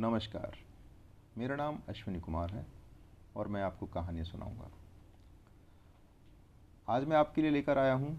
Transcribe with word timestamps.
नमस्कार। 0.00 0.56
मेरा 1.38 1.56
नाम 1.56 1.78
अश्विनी 1.88 2.20
कुमार 2.20 2.50
है 2.50 2.64
और 3.36 3.48
मैं 3.48 3.62
आपको 3.62 3.86
कहानियाँ 3.86 4.24
सुनाऊँगा। 4.24 4.70
आज 6.88 7.04
मैं 7.04 7.16
आपके 7.16 7.42
लिए 7.42 7.50
लेकर 7.50 7.78
आया 7.78 7.94
हूँ 7.94 8.12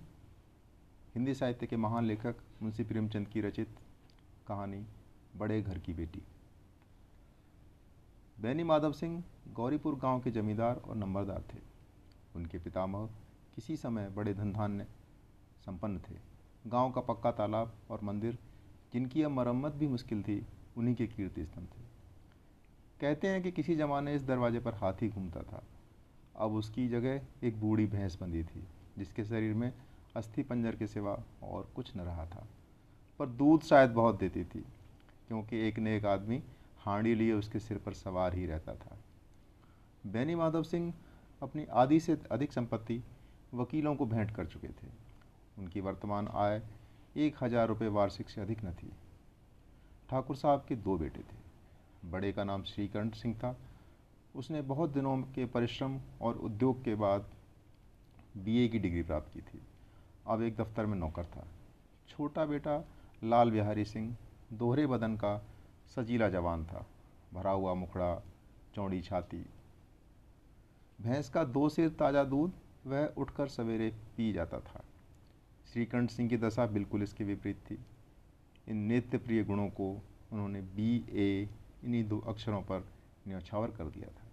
हिंदी 1.15 1.33
साहित्य 1.33 1.67
के 1.67 1.78
महान 1.78 2.05
लेखक 2.05 2.44
मुंशी 2.62 2.83
प्रेमचंद 2.83 3.28
की 3.28 3.41
रचित 3.41 3.75
कहानी, 4.47 4.86
बड़े 5.38 5.62
घर 5.62 5.79
की 5.79 5.94
बेटी। 5.94 6.21
बैनी 8.41 8.63
माधव 8.63 8.93
सिंह 8.93 9.23
गौरीपुर 9.54 9.95
गाँव 9.95 10.21
के 10.21 10.32
जमींदार 10.32 10.75
और 10.75 10.95
नंबरदार 10.95 11.43
थे। 11.54 11.59
उनके 12.36 12.59
पितामह 12.59 13.09
किसी 13.55 13.77
समय 13.77 14.09
बड़े 14.09 14.34
धनधान्य, 14.34 14.88
संपन्न 15.66 16.00
थे। 16.00 16.20
गाँव 16.68 16.91
का 16.91 17.02
पक्का 17.02 17.32
तालाब 17.32 17.73
और 17.91 18.02
मंदिर, 18.04 18.39
जिनकी 18.93 19.23
अब 19.23 19.32
मरम्मत 19.32 19.71
भी 19.71 19.88
मुश्किल 19.88 20.23
थी 20.23 20.45
उन्हीं 20.78 20.96
के 20.96 21.08
कीर्ति 21.08 21.46
स्तंभ 21.46 21.68
थे। 21.68 21.90
कहते 23.02 23.28
हैं 23.28 23.42
कि 23.43 23.52
किसी 23.52 23.75
ज़माने 23.75 24.16
इस 24.16 24.24
दरवाजे 24.24 24.60
पर 24.60 24.74
हाथी 24.74 25.10
घूमता 25.10 25.42
था। 25.42 25.64
अब 26.36 26.54
उसकी 26.54 26.88
जगह 26.88 27.48
एक 27.48 27.60
बूढ़ी 27.60 27.86
भैंस 27.86 28.18
बंधी 28.21 28.43
थी, 28.43 28.64
जिसके 28.98 29.24
शरीर 29.24 29.54
में 29.54 29.71
अस्थि 30.15 30.43
पंजर 30.43 30.76
के 30.76 30.88
सिवा 30.88 31.18
और 31.43 31.70
कुछ 31.76 31.96
न 31.98 32.00
रहा 32.00 32.26
था। 32.26 32.48
पर 33.20 33.28
दूध 33.28 33.64
शायद 33.64 33.89
बहुत 33.89 34.20
देती 34.20 34.44
थी, 34.44 34.64
क्योंकि 35.28 35.67
एक 35.67 35.80
ने 35.80 35.95
एक 35.98 36.06
आदमी 36.06 36.42
हांडी 36.80 37.16
लिए 37.16 37.34
उसके 37.34 37.59
सिर 37.59 37.78
पर 37.78 37.94
सवार 37.94 38.36
ही 38.36 38.45
रहता 38.45 38.76
था। 38.76 38.98
बैनी 40.08 40.36
माधव 40.36 40.64
सिंह 40.64 40.94
अपनी 41.42 41.66
आधी 41.66 42.00
से 42.00 42.17
अधिक 42.31 42.53
संपत्ति 42.53 43.02
वकीलों 43.53 43.95
को 43.95 44.06
भेंट 44.06 44.36
कर 44.36 44.45
चुके 44.45 44.67
थे। 44.67 44.88
उनकी 45.58 45.81
वर्तमान 45.81 46.28
आय 46.28 46.62
एक 47.17 47.44
हज़ार 47.44 47.67
रुपये 47.67 47.88
वार्षिक 47.88 48.30
से 48.30 48.42
अधिक 48.42 48.64
न 48.66 48.72
थी। 48.73 48.92
ठाकुर 50.11 50.36
साहब 50.36 50.66
के 50.70 50.75
दो 50.75 50.97
बेटे 50.97 51.20
थे। 51.20 52.09
बड़े 52.11 52.33
का 52.33 52.44
नाम 52.44 52.64
श्रीकंठ 52.64 53.16
सिंह 53.16 53.36
था। 53.36 53.58
उसने 54.36 54.62
बहुत 54.62 54.90
दिनों 54.90 55.17
के 55.17 55.45
परिश्रम 55.45 56.00
और 56.22 56.38
उद्योग 56.38 56.84
के 56.84 56.95
बाद 56.95 57.26
बीए 58.38 58.67
की 58.67 58.80
डिग्री 58.80 59.04
प्राप्त 59.04 59.34
की 59.34 59.42
थी। 59.42 59.62
अब 60.28 60.42
एक 60.42 60.56
दफ्तर 60.56 60.86
में 60.86 60.98
नौकर 60.98 61.26
था। 61.26 61.48
छोटा 62.09 62.45
बेटा 62.45 62.84
लाल 63.23 63.52
बिहारी 63.52 63.86
सिंह, 63.86 64.17
दोहरे 64.54 64.88
बदन 64.88 65.16
का 65.16 65.45
सजीला 65.95 66.30
जवान 66.30 66.66
था। 66.66 66.86
भरा 67.34 67.52
हुआ 67.52 67.73
मुखड़ा, 67.73 68.23
चौड़ी 68.76 69.02
छाती। 69.02 69.45
भैंस 71.02 71.30
का 71.30 71.44
दो 71.44 71.70
सिर 71.70 71.89
ताज़ा 71.89 72.23
दूध, 72.23 72.52
वह 72.88 73.06
उठकर 73.17 73.48
सवेरे 73.48 73.89
पी 74.17 74.34
जाता 74.34 74.59
था। 74.59 74.84
श्रीकंठ 75.73 76.09
सिंह 76.09 76.30
की 76.30 76.38
दशा 76.38 76.66
बिल्कुल 76.66 77.04
इसके 77.04 77.23
विपरीत 77.23 77.56
थी। 77.56 77.80
इन 78.70 78.78
नेत्र 78.78 79.17
प्रिय 79.17 79.44
गुणों 79.44 79.70
को 79.70 80.02
उन्होंने 80.31 80.62
बी, 80.62 81.06
ए, 81.09 81.50
इन्हीं 81.84 82.08
दो 82.08 82.20
अक्षरों 82.20 82.62
पर 82.62 82.88
न्यौछावर 83.28 83.72
कर 83.72 83.86
दिया 83.86 84.09
था। 84.09 84.28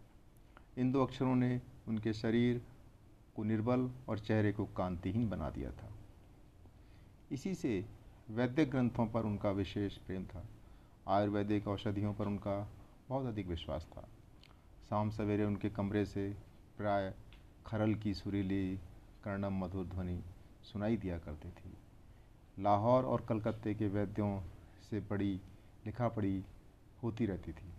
इन 0.79 0.93
दो 0.93 1.05
अक्षरों 1.05 1.37
ने 1.37 1.63
उनके 1.89 2.13
शरीर 2.13 2.63
को 3.37 3.45
निर्बल 3.45 3.91
और 4.09 4.19
चेहरे 4.19 4.53
को 4.53 4.67
कांतिहीन 4.67 5.29
बना 5.29 5.51
दिया 5.51 5.71
था। 5.71 5.93
इसी 7.33 7.55
से 7.55 7.87
वैद्य 8.31 8.65
ग्रंथों 8.65 9.07
पर 9.07 9.23
उनका 9.23 9.51
विशेष 9.51 9.97
प्रेम 9.97 10.25
था। 10.25 10.45
आयुर्वेदिक 11.09 11.69
औषधियों 11.69 12.15
पर 12.15 12.27
उनका 12.27 12.69
बहुत 13.09 13.27
अधिक 13.27 13.47
विश्वास 13.47 13.89
था। 13.97 14.09
शाम 14.89 15.11
सवेरे 15.11 15.45
उनके 15.45 15.71
कमरे 15.71 16.07
से 16.07 16.37
प्राय 16.77 17.15
खरल 17.67 17.95
की 17.95 18.15
सुरीली, 18.15 18.77
कर्णम 19.25 19.65
मधुर 19.65 19.87
ध्वनि 19.87 20.23
सुनाई 20.63 20.97
दिया 20.97 21.19
करती 21.19 21.51
थी। 21.51 21.73
लाहौर 22.59 23.05
और 23.05 23.25
कलकत्ते 23.29 23.75
के 23.75 23.87
वैद्यों 23.89 24.41
से 24.91 25.01
बड़ी 25.01 25.33
लिखा 25.87 26.09
पढ़ी 26.09 26.43
होती 27.03 27.27
रहती 27.27 27.53
थी। 27.53 27.73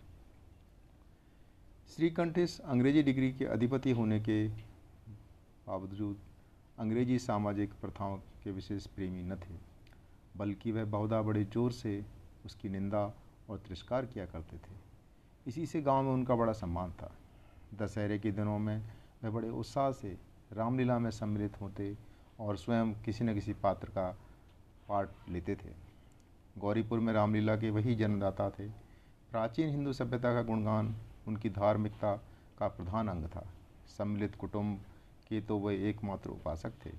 श्रीकंठेश 1.89 2.59
अंग्रेज़ी 2.59 3.03
डिग्री 3.03 3.31
के 3.33 3.45
अधिपति 3.47 3.91
होने 3.91 4.19
के 4.19 4.47
बावजूद 5.67 6.19
अंग्रेज़ी 6.79 7.17
सामाजिक 7.19 7.73
प्रथाओं 7.81 8.17
के 8.43 8.51
विशेष 8.51 8.85
प्रेमी 8.87 9.23
न 9.23 9.35
थे, 9.35 9.55
बल्कि 10.37 10.71
वह 10.71 10.85
बहुधा 10.87 11.21
बड़े 11.21 11.43
ज़ोर 11.43 11.71
से 11.71 12.03
उसकी 12.45 12.69
निंदा 12.69 13.03
और 13.49 13.57
तिरस्कार 13.57 14.05
किया 14.05 14.25
करते 14.25 14.57
थे। 14.57 14.77
इसी 15.45 15.65
से 15.65 15.81
गाँव 15.81 16.03
में 16.03 16.11
उनका 16.11 16.35
बड़ा 16.35 16.53
सम्मान 16.53 16.91
था। 16.91 17.11
दशहरे 17.75 18.19
के 18.19 18.31
दिनों 18.31 18.57
में 18.59 18.81
वह 19.23 19.29
बड़े 19.29 19.49
उत्साह 19.49 19.91
से 19.91 20.17
रामलीला 20.53 20.97
में 20.99 21.09
सम्मिलित 21.11 21.59
होते 21.61 21.95
और 22.39 22.57
स्वयं 22.57 22.93
किसी 23.03 23.23
न 23.23 23.33
किसी 23.33 23.53
पात्र 23.53 23.89
का 23.89 24.09
पार्ट 24.89 25.09
लेते 25.29 25.55
थे। 25.55 25.89
गौरीपुर 26.57 26.99
में 26.99 27.13
रामलीला 27.13 27.55
के 27.55 27.69
वही 27.69 27.95
जन्मदाता 27.95 28.49
थे। 28.49 28.69
प्राचीन 29.31 29.69
हिंदू 29.69 29.93
सभ्यता 29.93 30.33
का 30.33 30.41
गुणगान, 30.41 30.95
उनकी 31.27 31.49
धार्मिकता 31.49 32.15
का 32.59 32.67
प्रधान 32.67 33.07
अंग 33.07 33.25
था। 33.25 33.49
सम्मिलित 33.87 34.35
कुटुंब 34.35 34.77
के 35.29 35.41
तो 35.41 35.57
वह 35.57 35.73
एकमात्र 35.73 36.29
उपासक 36.29 36.71
थे। 36.85 36.91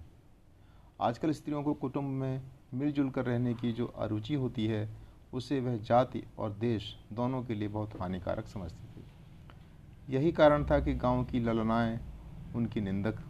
आजकल 1.01 1.31
स्त्रियों 1.31 1.63
को 1.63 1.75
कुटुंब 1.75 2.07
में 2.07 2.43
मिलजुल 2.75 3.11
कर 3.11 3.25
रहने 3.25 3.55
की 3.55 3.73
जो 3.73 3.87
अरुचि 3.87 4.35
होती 4.35 4.67
है, 4.67 4.97
उसे 5.33 5.61
वह 5.61 5.77
जाति 5.77 6.23
और 6.39 6.53
देश 6.53 6.97
दोनों 7.13 7.45
के 7.45 7.55
लिए 7.55 7.69
बहुत 7.69 8.01
हानिकारक 8.01 8.47
समझती 8.47 8.87
थी। 8.87 9.05
यही 10.15 10.33
कारण 10.33 10.65
था 10.65 10.81
कि 10.81 10.95
गाँव 10.95 11.25
की 11.25 11.41
ललनाएँ 11.41 12.01
उनकी 12.55 12.81
निंदक 12.81 13.30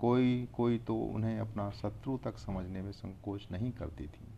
कोई 0.00 0.48
कोई 0.54 0.78
तो 0.78 0.94
उन्हें 0.96 1.38
अपना 1.38 1.70
शत्रु 1.70 2.16
तक 2.18 2.38
समझने 2.38 2.82
में 2.82 2.92
संकोच 2.92 3.46
नहीं 3.52 3.70
करती 3.72 4.06
थी। 4.06 4.28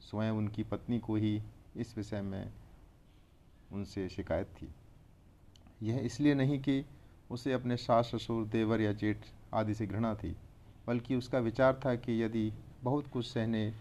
स्वयं 0.00 0.30
उनकी 0.30 0.62
पत्नी 0.62 0.98
को 0.98 1.16
ही 1.16 1.40
इस 1.76 1.96
विषय 1.96 2.20
में 2.22 2.52
उनसे 3.72 4.08
शिकायत 4.08 4.46
थी। 4.46 4.68
यह 5.82 5.98
इसलिए 5.98 6.34
नहीं 6.34 6.58
कि 6.58 6.84
उसे 7.30 7.52
अपने 7.52 7.76
सास, 7.76 8.10
ससुर, 8.14 8.44
देवर 8.46 8.80
या 8.80 8.92
जेठ 8.92 9.26
आदि 9.54 9.74
से 9.74 9.86
घृणा 9.86 10.14
थी, 10.14 10.36
बल्कि 10.86 11.16
उसका 11.16 11.38
विचार 11.38 11.80
था 11.84 11.94
कि 11.94 12.22
यदि 12.22 12.52
बहुत 12.82 13.06
कुछ 13.06 13.26
सहने 13.26 13.72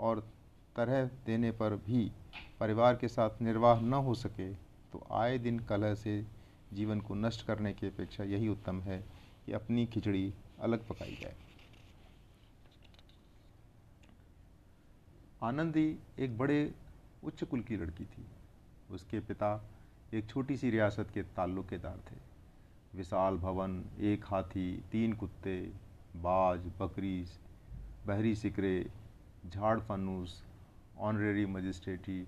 और 0.00 0.20
तरह 0.76 1.04
देने 1.26 1.50
पर 1.50 1.74
भी 1.76 2.10
परिवार 2.60 2.96
के 2.96 3.08
साथ 3.08 3.42
निर्वाह 3.42 3.80
न 3.80 3.94
हो 3.94 4.14
सके 4.14 4.52
तो 4.92 5.06
आए 5.12 5.38
दिन 5.38 5.58
कलह 5.58 5.94
से 5.94 6.24
जीवन 6.72 7.00
को 7.00 7.14
नष्ट 7.14 7.46
करने 7.46 7.72
की 7.72 7.86
अपेक्षा 7.86 8.24
यही 8.24 8.48
उत्तम 8.48 8.80
है 8.80 9.02
कि 9.48 9.54
अपनी 9.54 9.86
खिचड़ी 9.86 10.32
अलग 10.60 10.86
पकाई 10.88 11.14
जाए। 11.20 11.34
आनंदी 15.42 15.98
एक 16.18 16.38
बड़े 16.38 16.74
उच्च 17.24 17.44
कुल 17.44 17.60
की 17.60 17.76
लड़की 17.76 18.04
थी। 18.04 18.24
उसके 18.90 19.20
पिता 19.20 19.50
एक 20.14 20.26
छोटी 20.26 20.56
सी 20.56 20.70
रियासत 20.70 21.10
के 21.14 21.22
ताल्लुकेदार 21.22 22.00
थे। 22.10 22.16
विशाल 22.94 23.36
भवन, 23.36 23.84
एक 24.00 24.24
हाथी, 24.24 24.82
तीन 24.92 25.12
कुत्ते, 25.12 25.60
बाज 26.16 26.66
बकरी 26.80 27.26
बहरी 28.06 28.34
सिकरे, 28.34 28.90
झाड़ 29.46 29.78
फनूस, 29.80 30.42
ऑनरेरी 30.98 31.46
मजिस्ट्रेटी 31.46 32.26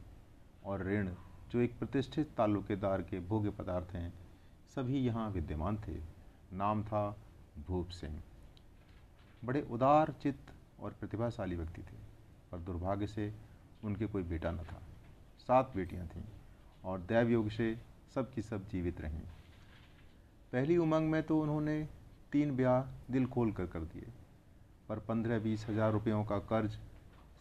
और 0.64 0.86
ऋण, 0.86 1.10
जो 1.50 1.60
एक 1.60 1.78
प्रतिष्ठित 1.78 2.30
ताल्लुकेदार 2.36 3.02
के 3.02 3.20
भोग्य 3.20 3.50
पदार्थ 3.50 3.94
हैं, 3.94 4.12
सभी 4.74 4.98
यहाँ 4.98 5.30
विद्यमान 5.30 5.78
थे। 5.88 6.19
नाम 6.50 6.82
था 6.84 7.04
भूप 7.66 7.88
सिंह। 7.90 8.20
बड़े 9.42 9.60
उदार 9.70 10.14
चित्त 10.22 10.52
और 10.80 10.94
प्रतिभाशाली 11.00 11.56
व्यक्ति 11.56 11.82
थे, 11.82 11.96
पर 12.52 12.58
दुर्भाग्य 12.58 13.06
से 13.06 13.32
उनके 13.84 14.06
कोई 14.06 14.22
बेटा 14.24 14.50
न 14.50 14.64
था। 14.64 14.80
सात 15.40 15.72
बेटियाँ 15.76 16.06
थीं 16.06 16.22
और 16.84 17.00
दैव 17.02 17.30
योग 17.30 17.50
से 17.50 17.76
सब 18.14 18.32
की 18.32 18.42
सब 18.42 18.68
जीवित 18.68 19.00
रहीं। 19.00 19.20
पहली 20.52 20.76
उमंग 20.76 21.10
में 21.10 21.22
तो 21.22 21.40
उन्होंने 21.40 21.82
तीन 22.32 22.56
ब्याह 22.56 23.12
दिल 23.12 23.26
खोल 23.26 23.52
कर 23.52 23.66
कर 23.66 23.80
दिए, 23.82 24.06
पर 24.88 24.98
पंद्रह 24.98 25.38
बीस 25.38 25.66
हज़ार 25.68 25.92
रुपयों 25.92 26.24
का 26.24 26.38
कर्ज 26.48 26.78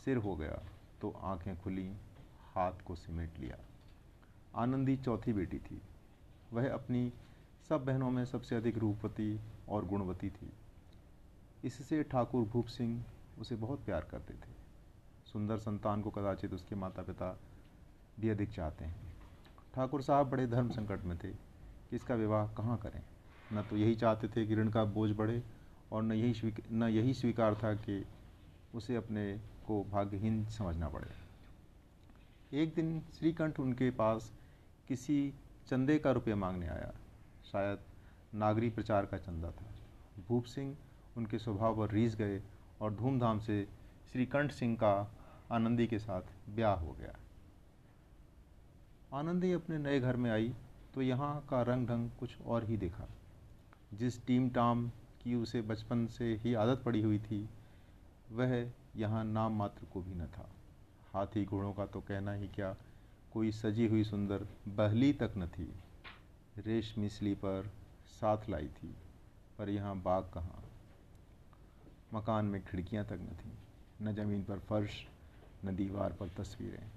सिर 0.05 0.17
हो 0.17 0.35
गया 0.35 0.59
तो 1.01 1.09
आँखें 1.23 1.61
खुली, 1.61 1.89
हाथ 2.55 2.81
को 2.87 2.95
सिमेट 2.95 3.39
लिया। 3.39 3.57
आनंदी 4.55 4.95
चौथी 4.97 5.33
बेटी 5.33 5.57
थी। 5.59 5.81
वह 6.53 6.71
अपनी 6.73 7.11
सब 7.69 7.85
बहनों 7.85 8.11
में 8.11 8.25
सबसे 8.25 8.55
अधिक 8.55 8.77
रूपवती 8.77 9.39
और 9.69 9.85
गुणवती 9.85 10.29
थी। 10.29 10.51
इससे 11.63 12.03
ठाकुर 12.03 12.43
भूप 12.43 12.65
सिंह 12.65 13.05
उसे 13.39 13.55
बहुत 13.55 13.85
प्यार 13.85 14.07
करते 14.11 14.33
थे। 14.33 14.53
सुंदर 15.33 15.57
संतान 15.57 16.01
को 16.01 16.09
कदाचित 16.09 16.53
उसके 16.53 16.75
माता 16.75 17.01
पिता 17.01 17.39
भी 18.19 18.29
अधिक 18.29 18.49
चाहते 18.49 18.85
हैं। 18.85 19.13
ठाकुर 19.75 20.01
साहब 20.01 20.29
बड़े 20.29 20.47
धर्म 20.47 20.69
संकट 20.69 21.03
में 21.03 21.17
थे 21.17 21.27
कि 21.27 21.95
इसका 21.95 22.15
विवाह 22.15 22.47
कहाँ 22.47 22.77
करें। 22.77 23.01
न 23.53 23.63
तो 23.63 23.77
यही 23.77 23.95
चाहते 23.95 24.27
थे 24.27 24.45
कि 24.45 24.55
ऋण 24.55 24.69
का 24.69 24.83
बोझ 24.83 25.11
बढ़े 25.11 25.43
और 25.91 26.03
न 26.03 26.11
यही 26.11 26.53
न 26.71 26.83
यही 26.83 27.13
स्वीकार 27.13 27.55
था 27.55 27.73
कि 27.73 28.05
उसे 28.75 28.95
अपने 28.95 29.37
को 29.67 29.83
भाग्यहीन 29.83 30.45
समझना 30.45 30.89
पड़े। 30.89 31.11
एक 32.61 32.73
दिन 32.73 33.01
श्रीकंठ 33.19 33.59
उनके 33.59 33.91
पास 33.91 34.33
किसी 34.87 35.33
चंदे 35.67 35.99
का 35.99 36.11
रुपये 36.11 36.35
मांगने 36.35 36.67
आया। 36.67 36.93
शायद 37.51 37.79
नागरी 38.35 38.69
प्रचार 38.69 39.05
का 39.05 39.17
चंदा 39.17 39.51
था। 39.51 39.65
भूप 40.27 40.45
सिंह 40.45 40.75
उनके 41.17 41.39
स्वभाव 41.39 41.77
पर 41.77 41.91
रीझ 41.91 42.15
गए 42.15 42.41
और 42.81 42.93
धूमधाम 42.93 43.39
से 43.39 43.63
श्रीकंठ 44.11 44.51
सिंह 44.51 44.75
का 44.75 44.91
आनंदी 45.51 45.87
के 45.87 45.99
साथ 45.99 46.21
ब्याह 46.49 46.75
हो 46.75 46.91
गया। 46.91 47.15
आनंदी 49.13 49.51
अपने 49.51 49.77
नए 49.77 49.99
घर 49.99 50.15
में 50.15 50.29
आई 50.31 50.53
तो 50.93 51.01
यहाँ 51.01 51.45
का 51.49 51.61
रंग 51.61 51.87
ढंग 51.87 52.09
कुछ 52.19 52.41
और 52.41 52.63
ही 52.63 52.77
देखा। 52.77 53.07
जिस 53.93 54.25
टीम 54.25 54.49
टाम 54.49 54.87
की 55.23 55.35
उसे 55.35 55.61
बचपन 55.61 56.05
से 56.07 56.33
ही 56.35 56.53
आदत 56.53 56.81
पड़ी 56.85 57.01
हुई 57.01 57.19
थी, 57.19 57.47
वह 58.31 58.71
यहाँ 58.95 59.23
नाम 59.25 59.57
मात्र 59.57 59.85
को 59.85 60.01
भी 60.01 60.13
न 60.13 60.27
था। 60.27 60.49
हाथी 61.13 61.45
घोड़ों 61.45 61.73
का 61.73 61.85
तो 61.85 61.99
कहना 62.01 62.33
ही 62.33 62.47
क्या, 62.47 62.75
कोई 63.33 63.51
सजी 63.51 63.87
हुई 63.87 64.03
सुंदर 64.03 64.47
बहली 64.67 65.13
तक 65.13 65.33
न 65.37 65.47
थी। 65.47 65.71
रेशमी 66.59 67.09
स्लीपर 67.09 67.69
साथ 68.11 68.49
लाई 68.49 68.67
थी, 68.67 68.95
पर 69.57 69.69
यहाँ 69.69 69.95
बाग 70.01 70.23
कहाँ? 70.33 70.63
मकान 72.13 72.45
में 72.45 72.61
खिड़कियाँ 72.65 73.05
तक 73.05 73.19
न 73.21 73.35
थीं, 73.35 73.51
न 74.01 74.13
ज़मीन 74.15 74.43
पर 74.43 74.59
फर्श, 74.59 75.05
न 75.65 75.75
दीवार 75.75 76.13
पर 76.13 76.29
तस्वीरें। 76.37 76.89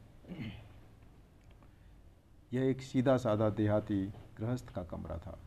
यह 2.52 2.62
एक 2.62 2.82
सीधा 2.82 3.16
साधा 3.16 3.48
देहाती 3.50 4.04
गृहस्थ 4.38 4.68
का 4.68 4.82
कमरा 4.82 5.18
था, 5.18 5.38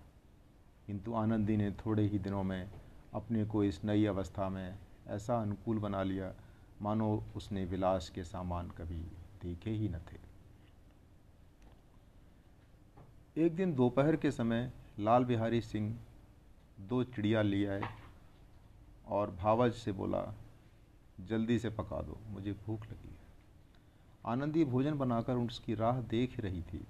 किंतु 0.88 1.14
आनंदी 1.14 1.58
ने 1.58 1.72
थोड़े 1.76 2.08
ही 2.08 2.20
दिनों 2.20 2.44
में 2.44 2.70
अपने 3.14 3.46
को 3.46 3.64
इस 3.64 3.84
नई 3.86 4.06
अवस्था 4.06 4.50
में 4.50 4.78
ऐसा 5.08 5.42
अनुकूल 5.42 5.80
बना 5.80 6.04
लिया 6.04 6.34
मानो 6.82 7.24
उसने 7.36 7.66
विलास 7.66 8.10
के 8.10 8.24
सामान 8.24 8.70
कभी 8.70 9.02
देखे 9.44 9.72
ही 9.72 9.90
न 9.90 10.00
थे। 10.12 10.18
एक 13.38 13.56
दिन 13.56 13.76
दोपहर 13.76 14.16
के 14.16 14.32
समय 14.32 14.72
लाल 15.00 15.26
बिहारी 15.26 15.62
सिंह 15.62 16.00
दो 16.80 17.04
चिड़िया 17.04 17.42
ले 17.42 17.66
आए 17.66 17.82
और 19.08 19.32
भावज 19.32 19.74
से 19.74 19.92
बोला, 19.92 20.36
जल्दी 21.20 21.60
से 21.60 21.70
पका 21.70 22.02
दो, 22.02 22.18
मुझे 22.28 22.54
भूख 22.54 22.82
लगी 22.84 23.10
है। 23.10 23.28
आनंदी 24.26 24.66
भोजन 24.66 24.98
बनाकर 24.98 25.34
उसकी 25.34 25.76
राह 25.76 26.02
देख 26.02 26.40
रही 26.40 26.62
थी। 26.62 26.88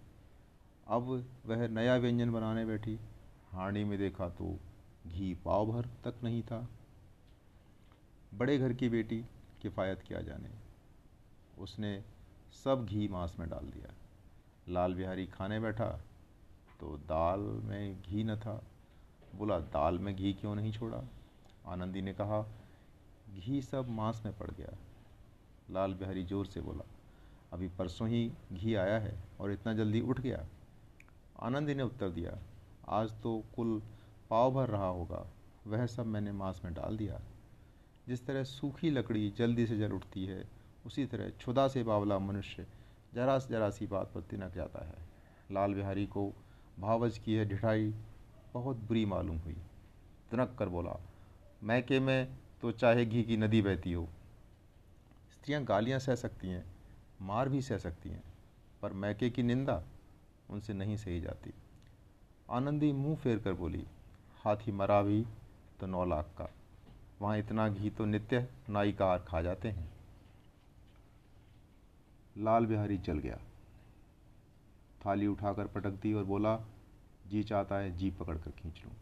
अब 0.87 1.25
वह 1.45 1.67
नया 1.67 1.95
व्यंजन 1.95 2.31
बनाने 2.31 2.65
बैठी। 2.65 2.99
हांडी 3.51 3.83
में 3.83 3.99
देखा 3.99 4.29
तो 4.29 4.59
घी 5.07 5.37
पाव 5.45 5.65
भर 5.65 5.85
तक 5.85 6.23
नहीं 6.23 6.43
था। 6.43 6.69
बड़े 8.33 8.57
घर 8.57 8.73
की 8.73 8.89
बेटी 8.89 9.25
किफ़ायत 9.61 10.01
किया 10.01 10.21
जाने। 10.21 10.49
उसने 11.59 12.03
सब 12.63 12.85
घी 12.85 13.07
मांस 13.07 13.35
में 13.39 13.49
डाल 13.49 13.65
दिया। 13.65 13.93
लाल 14.69 14.93
बिहारी 14.93 15.27
खाने 15.27 15.59
बैठा। 15.59 16.01
तो 16.79 16.97
दाल 16.99 17.39
में 17.39 18.01
घी 18.01 18.23
न 18.23 18.35
था। 18.35 18.61
बोला, 19.35 19.59
दाल 19.59 19.99
में 19.99 20.15
घी 20.15 20.33
क्यों 20.33 20.55
नहीं 20.55 20.71
छोड़ा? 20.73 21.01
आनंदी 21.67 22.01
ने 22.01 22.13
कहा, 22.13 22.41
घी 23.35 23.61
सब 23.61 23.89
मांस 23.89 24.21
में 24.25 24.37
पड़ 24.37 24.49
गया। 24.51 24.75
लाल 25.71 25.93
बिहारी 25.93 26.23
ज़ोर 26.23 26.45
से 26.45 26.61
बोला, 26.61 26.85
अभी 27.53 27.67
परसों 27.67 28.07
ही 28.09 28.31
घी 28.53 28.75
आया 28.75 28.97
है 28.99 29.13
और 29.39 29.51
इतना 29.51 29.73
जल्दी 29.73 30.01
उठ 30.01 30.19
गया। 30.19 30.45
आनंदी 31.39 31.75
ने 31.75 31.83
उत्तर 31.83 32.09
दिया, 32.09 32.37
आज 32.89 33.11
तो 33.21 33.41
कुल 33.55 33.81
पाव 34.29 34.51
भर 34.51 34.69
रहा 34.69 34.87
होगा, 34.87 35.25
वह 35.67 35.85
सब 35.85 36.05
मैंने 36.05 36.31
मांस 36.31 36.61
में 36.65 36.73
डाल 36.73 36.97
दिया। 36.97 37.19
जिस 38.07 38.25
तरह 38.25 38.43
सूखी 38.43 38.89
लकड़ी 38.89 39.29
जल्दी 39.37 39.65
से 39.67 39.77
जल 39.77 39.91
उठती 39.91 40.25
है, 40.25 40.43
उसी 40.85 41.05
तरह 41.05 41.29
छुदा 41.39 41.67
से 41.67 41.83
बावला 41.83 42.19
मनुष्य 42.19 42.65
जरा 43.13 43.37
से 43.39 43.53
जरा 43.53 43.69
सी 43.69 43.87
बात 43.87 44.11
पर 44.13 44.21
तिनक 44.21 44.53
जाता 44.53 44.85
है। 44.85 44.97
लाल 45.51 45.73
बिहारी 45.73 46.05
को 46.05 46.31
भावज 46.79 47.17
की 47.17 47.35
यह 47.35 47.45
ढिठाई 47.45 47.93
बहुत 48.53 48.77
बुरी 48.77 49.05
मालूम 49.05 49.37
हुई। 49.37 49.55
तिनक 50.31 50.55
कर 50.59 50.69
बोला, 50.69 50.99
मैके 51.63 51.99
में 51.99 52.27
तो 52.61 52.71
चाहे 52.71 53.05
घी 53.05 53.23
की 53.23 53.37
नदी 53.37 53.61
बहती 53.61 53.93
हो। 53.93 54.07
स्त्रियाँ 55.31 55.63
गालियाँ 55.63 55.99
सह 55.99 56.15
सकती 56.15 56.47
हैं, 56.47 56.65
मार 57.21 57.49
भी 57.49 57.61
सह 57.61 57.77
सकती 57.77 58.09
हैं, 58.09 58.23
पर 58.81 58.93
मैके 58.93 59.29
की 59.29 59.43
निंदा 59.43 59.83
उनसे 60.49 60.73
नहीं 60.73 60.97
सही 60.97 61.21
जाती। 61.21 61.53
आनंदी 62.49 62.91
मुँह 62.93 63.15
फेर 63.15 63.39
कर 63.39 63.53
बोली, 63.53 63.85
हाथी 64.43 64.71
मरा 64.71 65.01
भी 65.01 65.25
तो 65.79 65.87
नौ 65.87 66.05
लाख 66.05 66.25
का। 66.37 66.49
वहाँ 67.21 67.37
इतना 67.37 67.67
घी 67.69 67.89
तो 67.89 68.05
नित्य 68.05 68.47
नाई 68.69 68.91
कार 68.91 69.19
खा 69.19 69.41
जाते 69.41 69.69
हैं। 69.69 69.89
लाल 72.37 72.65
बिहारी 72.65 72.97
चल 72.97 73.19
गया। 73.19 73.39
थाली 75.05 75.27
उठाकर 75.27 75.67
पटक 75.67 75.91
दी 75.91 76.13
और 76.13 76.23
बोला, 76.23 76.59
जी 77.27 77.43
चाहता 77.43 77.75
है, 77.75 77.97
जी 77.97 78.11
पकड़ 78.11 78.37
कर 78.37 78.51
खींच 78.51 78.83
लूँ। 78.85 78.93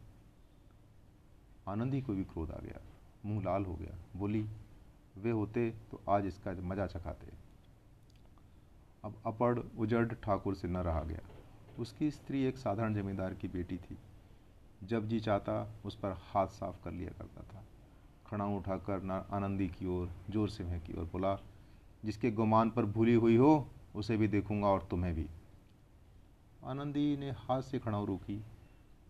आनंदी 1.67 2.01
को 2.01 2.13
भी 2.13 2.23
क्रोध 2.23 2.51
आ 2.51 2.57
गया। 2.57 2.81
मुँह 3.25 3.43
लाल 3.43 3.65
हो 3.65 3.73
गया। 3.75 3.97
बोली, 4.15 4.45
वे 5.17 5.31
होते 5.31 5.69
तो 5.91 6.01
आज 6.09 6.25
इसका 6.25 6.51
मज़ा 6.51 6.87
चखाते। 6.87 7.27
अब 9.03 9.13
अपड़ 9.25 9.59
उजड़ 9.59 10.13
ठाकुर 10.13 10.55
से 10.55 10.67
न 10.67 10.77
रहा 10.77 11.01
गया। 11.01 11.19
उसकी 11.79 12.11
स्त्री 12.11 12.43
एक 12.43 12.57
साधारण 12.57 12.93
जमींदार 12.93 13.33
की 13.33 13.47
बेटी 13.47 13.77
थी। 13.77 13.97
जब 14.83 15.07
जी 15.07 15.19
चाहता, 15.19 15.75
उस 15.85 15.95
पर 15.95 16.11
हाथ 16.19 16.47
साफ़ 16.47 16.83
कर 16.83 16.91
लिया 16.91 17.09
करता 17.17 17.41
था। 17.41 17.63
खड़ा 18.25 18.45
उठाकर 18.45 19.01
ना 19.01 19.27
आनंदी 19.31 19.67
की 19.67 19.85
ओर, 19.85 20.11
ज़ोर 20.29 20.49
से 20.49 20.79
की 20.79 20.93
ओर 20.93 21.05
बोला, 21.05 21.39
जिसके 22.05 22.31
गुमान 22.31 22.69
पर 22.69 22.85
भूली 22.85 23.13
हुई 23.13 23.35
हो, 23.35 23.67
उसे 23.95 24.17
भी 24.17 24.27
देखूँगा 24.27 24.67
और 24.67 24.87
तुम्हें 24.91 25.15
भी। 25.15 25.29
आनंदी 26.65 27.17
ने 27.17 27.31
हाथ 27.31 27.61
से 27.61 27.79
खड़ाऊ 27.79 28.05
रोकी 28.05 28.41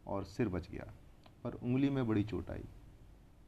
और 0.07 0.23
सिर 0.23 0.49
बच 0.49 0.69
गया, 0.69 0.91
पर 1.43 1.53
उंगली 1.53 1.89
में 1.89 2.07
बड़ी 2.07 2.23
चोट 2.23 2.49
आई। 2.49 2.63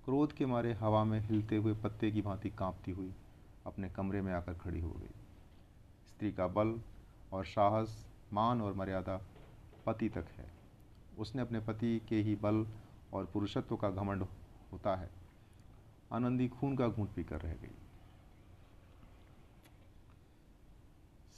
क्रोध 0.06 0.34
के 0.34 0.46
मारे 0.46 0.74
हवा 0.74 1.04
में 1.04 1.19
हिलते 1.19 1.57
हुए 1.57 1.74
पत्ते 1.74 2.12
की 2.12 2.22
भांति 2.22 2.50
कांपती 2.50 2.92
हुई 2.92 3.13
अपने 3.66 3.90
कमरे 3.90 4.22
में 4.22 4.31
आकर 4.34 4.54
खड़ी 4.54 4.80
हो 4.80 4.90
गई। 4.90 5.13
स्त्री 6.07 6.31
का 6.31 6.48
बल 6.48 6.80
और 7.34 7.46
साहस, 7.46 8.06
मान 8.34 8.62
और 8.62 8.74
मर्यादा 8.74 9.19
पति 9.86 10.10
तक 10.10 10.28
है। 10.38 10.51
उसने 11.18 11.42
अपने 11.42 11.60
पति 11.60 12.01
के 12.10 12.16
ही 12.16 12.36
बल 12.36 12.66
और 13.13 13.25
पुरुषत्व 13.25 13.75
का 13.75 13.90
घमंड 13.90 14.24
होता 14.72 14.96
है। 14.96 15.10
आनंदी 16.13 16.48
खून 16.48 16.75
का 16.75 16.88
घूंट 16.88 17.10
पीकर 17.10 17.42
रह 17.42 17.54
गई। 17.54 17.75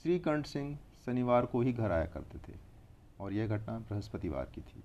श्रीकंठ 0.04 0.46
सिंह 0.46 0.78
शनिवार 1.08 1.46
को 1.46 1.62
ही 1.62 1.74
घर 1.74 1.92
आया 1.92 2.06
करते 2.06 2.38
थे 2.38 2.58
और 3.20 3.34
यह 3.34 3.48
घटना 3.48 3.80
बृहस्पतिवार 3.80 4.46
की 4.46 4.62
थी। 4.62 4.84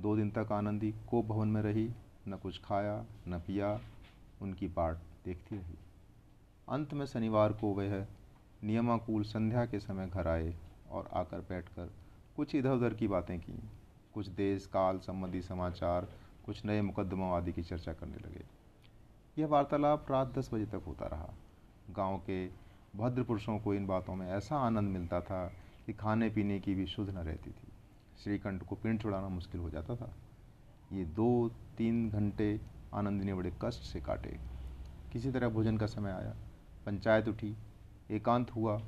दो 0.00 0.16
दिन 0.16 0.30
तक 0.30 0.48
आनंदी 0.52 0.94
को 1.10 1.22
भवन 1.22 1.48
में 1.48 1.62
रही, 1.62 1.90
न 2.28 2.36
कुछ 2.36 2.60
खाया, 2.64 3.04
न 3.28 3.38
पिया, 3.38 3.80
उनकी 4.42 4.68
बाट 4.68 4.96
देखती 5.24 5.56
रही। 5.56 5.78
अंत 6.68 6.94
में 6.94 7.06
शनिवार 7.06 7.52
को 7.52 7.66
वह 7.66 8.06
नियमाकूल 8.64 9.22
संध्या 9.22 9.66
के 9.66 9.80
समय 9.80 10.06
घर 10.06 10.28
आए 10.28 10.54
और 10.90 11.10
आकर 11.12 11.40
बैठकर 11.40 11.90
कुछ 12.36 12.54
इधर 12.54 12.70
उधर 12.70 12.94
की 12.94 13.08
बातें 13.08 13.40
की। 13.40 13.62
कुछ 14.14 14.28
देश, 14.28 14.66
काल 14.66 14.98
संबंधी 14.98 15.42
समाचार, 15.42 16.08
कुछ 16.46 16.64
नए 16.64 16.82
मुकदमों 16.82 17.32
आदि 17.32 17.52
की 17.52 17.62
चर्चा 17.62 17.92
करने 17.92 18.16
लगे। 18.16 18.44
यह 19.38 19.46
वार्तालाप 19.46 20.10
रात 20.10 20.38
दस 20.38 20.54
बजे 20.54 20.66
तक 20.66 20.82
होता 20.86 21.06
रहा। 21.06 21.30
गाँव 21.90 22.18
के 22.18 22.63
भद्र 22.94 23.22
पुरुषों 23.22 23.58
को 23.58 23.74
इन 23.74 23.86
बातों 23.86 24.14
में 24.16 24.26
ऐसा 24.28 24.56
आनंद 24.56 24.88
मिलता 24.88 25.20
था 25.20 25.44
कि 25.86 25.92
खाने 25.92 26.28
पीने 26.30 26.58
की 26.60 26.74
भी 26.74 26.86
शुद्ध 26.86 27.10
न 27.10 27.18
रहती 27.18 27.50
थी। 27.50 27.72
श्रीकंठ 28.24 28.62
को 28.62 28.76
पिंड 28.76 29.00
छुड़ाना 29.02 29.28
मुश्किल 29.28 29.60
हो 29.60 29.70
जाता 29.70 29.96
था। 29.96 30.14
ये 30.92 31.04
दो 31.04 31.48
तीन 31.78 32.08
घंटे 32.10 32.60
आनंद 32.94 33.22
ने 33.22 33.34
बड़े 33.34 33.52
कष्ट 33.62 33.82
से 33.82 34.00
काटे। 34.00 34.38
किसी 35.12 35.30
तरह 35.32 35.48
भोजन 35.48 35.76
का 35.78 35.86
समय 35.86 36.12
आया। 36.12 36.34
पंचायत 36.86 37.28
उठी। 37.28 37.54
एकांत 38.10 38.50
हुआ 38.50 38.78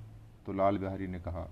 तो 0.47 0.53
लाल 0.53 0.79
बिहारी 0.79 1.07
ने 1.07 1.21
कहा, 1.21 1.49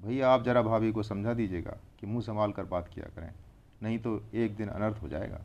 भैया, 0.00 0.30
आप 0.30 0.42
जरा 0.44 0.62
भाभी 0.62 0.92
को 0.92 1.02
समझा 1.02 1.34
दीजिएगा 1.34 1.76
कि 2.00 2.06
मुँह 2.06 2.22
संभाल 2.22 2.52
कर 2.52 2.64
बात 2.64 2.88
किया 2.88 3.06
करें, 3.16 3.32
नहीं 3.82 3.98
तो 3.98 4.22
एक 4.34 4.56
दिन 4.56 4.68
अनर्थ 4.68 5.02
हो 5.02 5.08
जाएगा। 5.08 5.40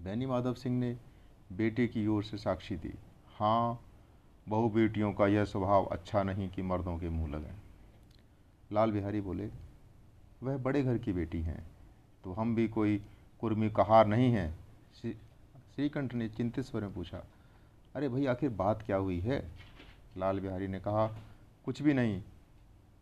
बैनी 0.00 0.26
माधव 0.26 0.54
सिंह 0.54 0.78
ने 0.78 0.96
बेटे 1.52 1.86
की 1.86 2.06
ओर 2.06 2.24
से 2.24 2.38
साक्षी 2.38 2.76
दी 2.76 2.94
हाँ 3.36 3.80
बहु 4.46 4.68
बेटियों 4.68 5.12
का 5.12 5.26
यह 5.26 5.44
स्वभाव 5.44 5.84
अच्छा 5.84 6.22
नहीं 6.22 6.48
कि 6.50 6.62
मर्दों 6.62 6.96
के 6.98 7.08
मुँह 7.08 7.30
लगें। 7.30 7.54
लाल 8.70 8.92
बिहारी 8.92 9.20
बोले, 9.20 9.48
वह 10.42 10.56
बड़े 10.56 10.82
घर 10.82 10.98
की 10.98 11.12
बेटी 11.12 11.40
हैं 11.42 11.62
तो 12.24 12.32
हम 12.32 12.54
भी 12.54 12.66
कोई 12.68 13.00
कुर्मी 13.42 13.68
कहार 13.70 14.06
नहीं 14.06 14.32
हैं। 14.32 14.50
श्रीकंठ 14.94 16.14
ने 16.14 16.28
चिंतित 16.28 16.64
स्वर 16.64 16.82
में 16.82 16.92
पूछा, 16.94 17.24
अरे 17.94 18.08
भाई, 18.08 18.26
आखिर 18.26 18.50
बात 18.50 18.82
क्या 18.82 18.96
हुई 18.96 19.18
है? 19.20 19.42
लाल 20.16 20.40
बिहारी 20.40 20.68
ने 20.68 20.80
कहा, 20.80 21.06
कुछ 21.64 21.82
भी 21.82 21.94
नहीं, 21.94 22.22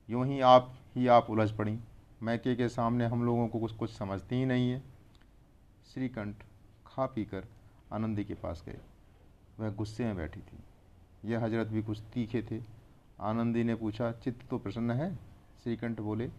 यूँ 0.09 0.26
ही 0.26 0.40
आप 0.40 0.73
ही 0.97 1.06
आप 1.09 1.30
उलझ 1.30 1.50
पड़ी। 1.50 1.78
मैके 2.23 2.54
के 2.54 2.68
सामने 2.68 3.06
हम 3.06 3.25
लोगों 3.25 3.47
को 3.49 3.59
कुछ 3.61 3.73
कुछ 3.73 3.90
समझती 3.90 4.37
ही 4.37 4.47
नहीं 4.47 4.70
है। 4.70 4.82
श्रीकंठ 5.94 6.42
खा 6.87 7.06
पी 7.06 7.25
कर 7.25 7.47
आनंदी 7.92 8.25
के 8.25 8.35
पास 8.35 8.62
गए। 8.66 8.78
वह 9.61 9.70
गुस्से 9.70 10.04
में 10.04 10.16
बैठी 10.16 10.40
थी। 10.40 10.59
यह 11.25 11.45
हज़रत 11.45 11.67
भी 11.67 11.83
कुछ 11.83 12.00
तीखे 12.00 12.43
थे। 12.43 12.62
आनंदी 13.21 13.65
ने 13.65 13.75
पूछा, 13.75 14.12
चित्त 14.12 14.49
तो 14.50 14.59
प्रसन्न 14.59 14.91
है? 14.91 15.19
श्रीकंठ 15.65 16.00
बोले, 16.00 16.31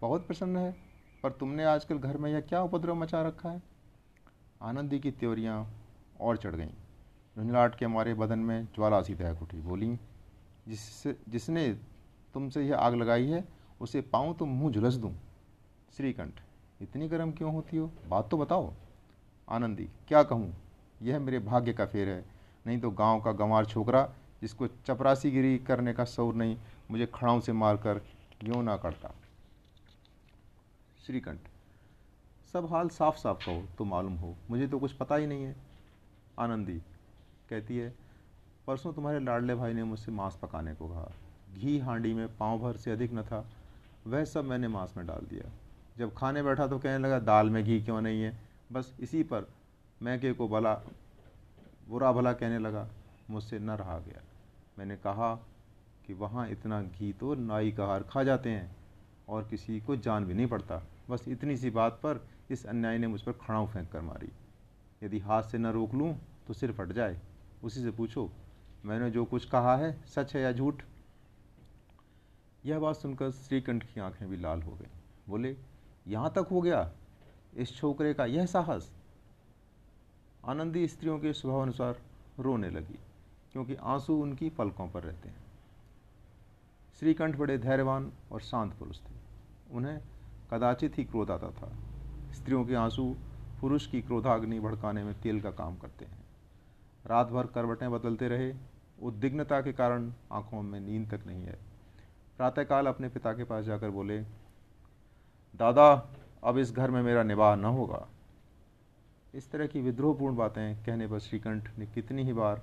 बहुत 0.00 0.26
प्रसन्न 0.26 0.56
है, 0.56 0.76
पर 1.22 1.32
तुमने 1.32 1.64
आजकल 1.64 1.98
घर 1.98 2.16
में 2.16 2.32
यह 2.32 2.40
क्या 2.40 2.62
उपद्रव 2.62 2.94
मचा 2.94 3.22
रखा 3.22 3.50
है? 3.50 3.62
आनंदी 4.62 5.00
की 5.00 5.10
त्योरियाँ 5.10 5.74
और 6.20 6.36
चढ़ 6.36 6.54
गईं। 6.54 6.70
झुंझलाहट 7.36 7.74
के 7.74 7.84
हमारे 7.84 8.14
बदन 8.14 8.38
में 8.38 8.64
ज्वाला 8.64 9.02
सी 9.02 9.14
दहक 9.14 9.42
उठी। 9.42 9.60
बोली, 9.60 9.98
जिस, 10.68 11.06
जिसने 11.06 11.74
तुमसे 12.34 12.62
यह 12.62 12.76
आग 12.76 12.94
लगाई 12.94 13.26
है, 13.26 13.48
उसे 13.80 14.00
पाऊँ 14.00 14.34
तो 14.36 14.46
मुँह 14.46 14.72
झुलस 14.72 14.94
दूँ। 14.94 15.14
श्रीकंठ, 15.96 16.40
इतनी 16.82 17.08
गर्म 17.08 17.32
क्यों 17.32 17.52
होती 17.52 17.76
हो? 17.76 17.90
बात 18.08 18.30
तो 18.30 18.38
बताओ। 18.38 18.72
आनंदी, 19.48 19.88
क्या 20.08 20.22
कहूँ? 20.22 20.54
यह 21.02 21.18
मेरे 21.18 21.38
भाग्य 21.38 21.72
का 21.72 21.86
फेर 21.86 22.08
है, 22.08 22.24
नहीं 22.66 22.80
तो 22.80 22.90
गाँव 22.90 23.20
का 23.20 23.32
गंवार 23.32 23.66
छोकरा 23.66 24.12
जिसको 24.42 24.66
चपरासी 24.86 25.30
गिरी 25.30 25.58
करने 25.58 25.92
का 25.92 26.04
शौर 26.04 26.34
नहीं, 26.34 26.56
मुझे 26.90 27.06
खड़ाऊ 27.14 27.40
से 27.40 27.52
मारकर 27.52 28.00
यूँ 28.44 28.62
ना 28.64 28.76
करता? 28.76 29.14
श्रीकंठ, 31.06 31.38
सब 32.54 32.66
हाल 32.72 32.88
साफ़ 32.88 33.16
साफ़ 33.16 33.44
कहो 33.46 33.62
तो 33.78 33.84
मालूम 33.84 34.16
हो, 34.16 34.34
मुझे 34.50 34.66
तो 34.68 34.78
कुछ 34.78 34.92
पता 34.92 35.14
ही 35.14 35.26
नहीं 35.26 35.44
है। 35.44 35.56
आनंदी 36.38 36.78
कहती 37.50 37.76
है, 37.78 37.94
परसों 38.66 38.92
तुम्हारे 38.92 39.20
लाडले 39.20 39.54
भाई 39.54 39.74
ने 39.74 39.84
मुझसे 39.84 40.12
मांस 40.12 40.38
पकाने 40.42 40.74
को 40.74 40.88
कहा। 40.88 41.10
घी 41.54 41.78
हांडी 41.78 42.12
में 42.14 42.36
पाँव 42.36 42.58
भर 42.58 42.76
से 42.76 42.90
अधिक 42.90 43.12
न 43.12 43.22
था, 43.22 43.44
वह 44.06 44.24
सब 44.24 44.44
मैंने 44.44 44.68
मांस 44.68 44.94
में 44.96 45.06
डाल 45.06 45.26
दिया। 45.30 45.50
जब 45.98 46.14
खाने 46.14 46.42
बैठा 46.42 46.66
तो 46.66 46.78
कहने 46.78 46.98
लगा, 46.98 47.18
दाल 47.18 47.50
में 47.50 47.62
घी 47.64 47.80
क्यों 47.82 48.00
नहीं 48.00 48.22
है? 48.22 48.38
बस 48.72 48.94
इसी 49.00 49.22
पर 49.22 49.48
मैके 50.00 50.32
को 50.32 50.48
भला 50.48 50.74
बुरा 51.88 52.12
भला 52.12 52.32
कहने 52.32 52.58
लगा, 52.58 52.88
मुझसे 53.30 53.58
न 53.58 53.70
रहा 53.70 53.98
गया। 53.98 54.22
मैंने 54.80 54.96
कहा 54.96 55.34
कि 56.06 56.14
वहाँ 56.14 56.48
इतना 56.48 56.82
घी 56.82 57.12
तो 57.12 57.34
नाई 57.34 57.72
का 57.72 57.86
हार 57.86 58.02
खा 58.02 58.22
जाते 58.22 58.50
हैं 58.50 58.76
और 59.28 59.44
किसी 59.44 59.80
को 59.80 59.96
जान 59.96 60.24
भी 60.24 60.34
नहीं 60.34 60.46
पड़ता। 60.46 60.82
बस 61.10 61.24
इतनी 61.28 61.56
सी 61.56 61.70
बात 61.70 61.92
पर 61.92 62.28
इस 62.50 62.66
अन्याय 62.66 62.98
ने 62.98 63.06
मुझ 63.06 63.20
पर 63.22 63.32
खड़ाऊ 63.32 63.66
फेंक 63.66 63.90
कर 63.90 64.00
मारी। 64.00 64.28
यदि 65.02 65.18
हाथ 65.18 65.42
से 65.42 65.58
न 65.58 65.66
रोक 65.66 65.94
लूँ 65.94 66.14
तो 66.46 66.54
सिर 66.54 66.72
फट 66.72 66.92
जाए। 66.92 67.20
उसी 67.64 67.82
से 67.82 67.90
पूछो, 67.90 68.30
मैंने 68.84 69.10
जो 69.10 69.24
कुछ 69.24 69.44
कहा 69.44 69.76
है, 69.76 69.92
सच 70.06 70.36
है 70.36 70.42
या 70.42 70.52
झूठ? 70.52 70.82
यह 72.66 72.78
बात 72.78 72.96
सुनकर 72.96 73.30
श्रीकंठ 73.30 73.84
की 73.84 74.00
आँखें 74.00 74.28
भी 74.28 74.36
लाल 74.36 74.62
हो 74.62 74.72
गई। 74.72 74.88
बोले, 75.28 75.56
यहाँ 76.08 76.30
तक 76.30 76.46
हो 76.50 76.60
गया? 76.60 76.90
इस 77.54 77.76
छोकरे 77.76 78.14
का 78.14 78.24
यह 78.24 78.46
साहस? 78.46 78.92
आनंदी 80.44 80.88
स्त्रियों 80.88 81.18
के 81.18 81.32
स्वभाव 81.32 81.62
अनुसार 81.62 82.00
रोने 82.38 82.70
लगी। 82.70 82.98
क्योंकि 83.52 83.74
आँसू 83.74 84.22
उनकी 84.22 84.50
पलकों 84.50 84.88
पर 84.88 85.02
रहते 85.02 85.28
हैं। 85.28 85.44
श्रीकंठ 87.00 87.36
बड़े 87.36 87.58
धैर्यवान 87.58 88.12
और 88.32 88.40
शांत 88.40 88.72
पुरुष 88.74 89.00
थे। 89.00 89.14
उन्हें 89.70 90.00
कदाचित 90.50 90.98
ही 90.98 91.04
क्रोध 91.04 91.30
आता 91.30 91.50
था। 91.50 91.72
स्त्रियों 92.32 92.64
के 92.64 92.74
आँसू 92.74 93.16
पुरुष 93.60 93.86
की 93.86 94.02
क्रोधाग्नि 94.02 94.60
भड़काने 94.60 95.04
में 95.04 95.20
तेल 95.20 95.40
का 95.40 95.50
काम 95.50 95.76
करते 95.76 96.04
हैं। 96.04 96.18
रात 97.06 97.26
भर 97.26 97.46
करवटें 97.46 97.90
बदलते 97.90 98.28
रहे। 98.28 98.54
उद्विग्नता 99.02 99.60
के 99.60 99.72
कारण 99.72 100.12
आँखों 100.32 100.62
में 100.62 100.80
नींद 100.80 101.14
तक 101.14 101.26
नहीं 101.26 101.46
आई। 101.46 101.54
प्रातःकाल 102.36 102.86
अपने 102.86 103.08
पिता 103.08 103.32
के 103.32 103.44
पास 103.44 103.64
जाकर 103.64 103.90
बोले, 103.90 104.20
दादा, 105.56 106.10
अब 106.44 106.58
इस 106.58 106.72
घर 106.72 106.90
में 106.90 107.02
मेरा 107.02 107.22
निवाह 107.22 107.56
न 107.56 107.64
होगा। 107.64 108.08
इस 109.34 109.50
तरह 109.50 109.66
की 109.66 109.80
विद्रोहपूर्ण 109.80 110.36
बातें 110.36 110.84
कहने 110.84 111.06
पर 111.06 111.18
श्रीकंठ 111.18 111.78
ने 111.78 111.86
कितनी 111.86 112.22
ही 112.22 112.32
बार 112.32 112.62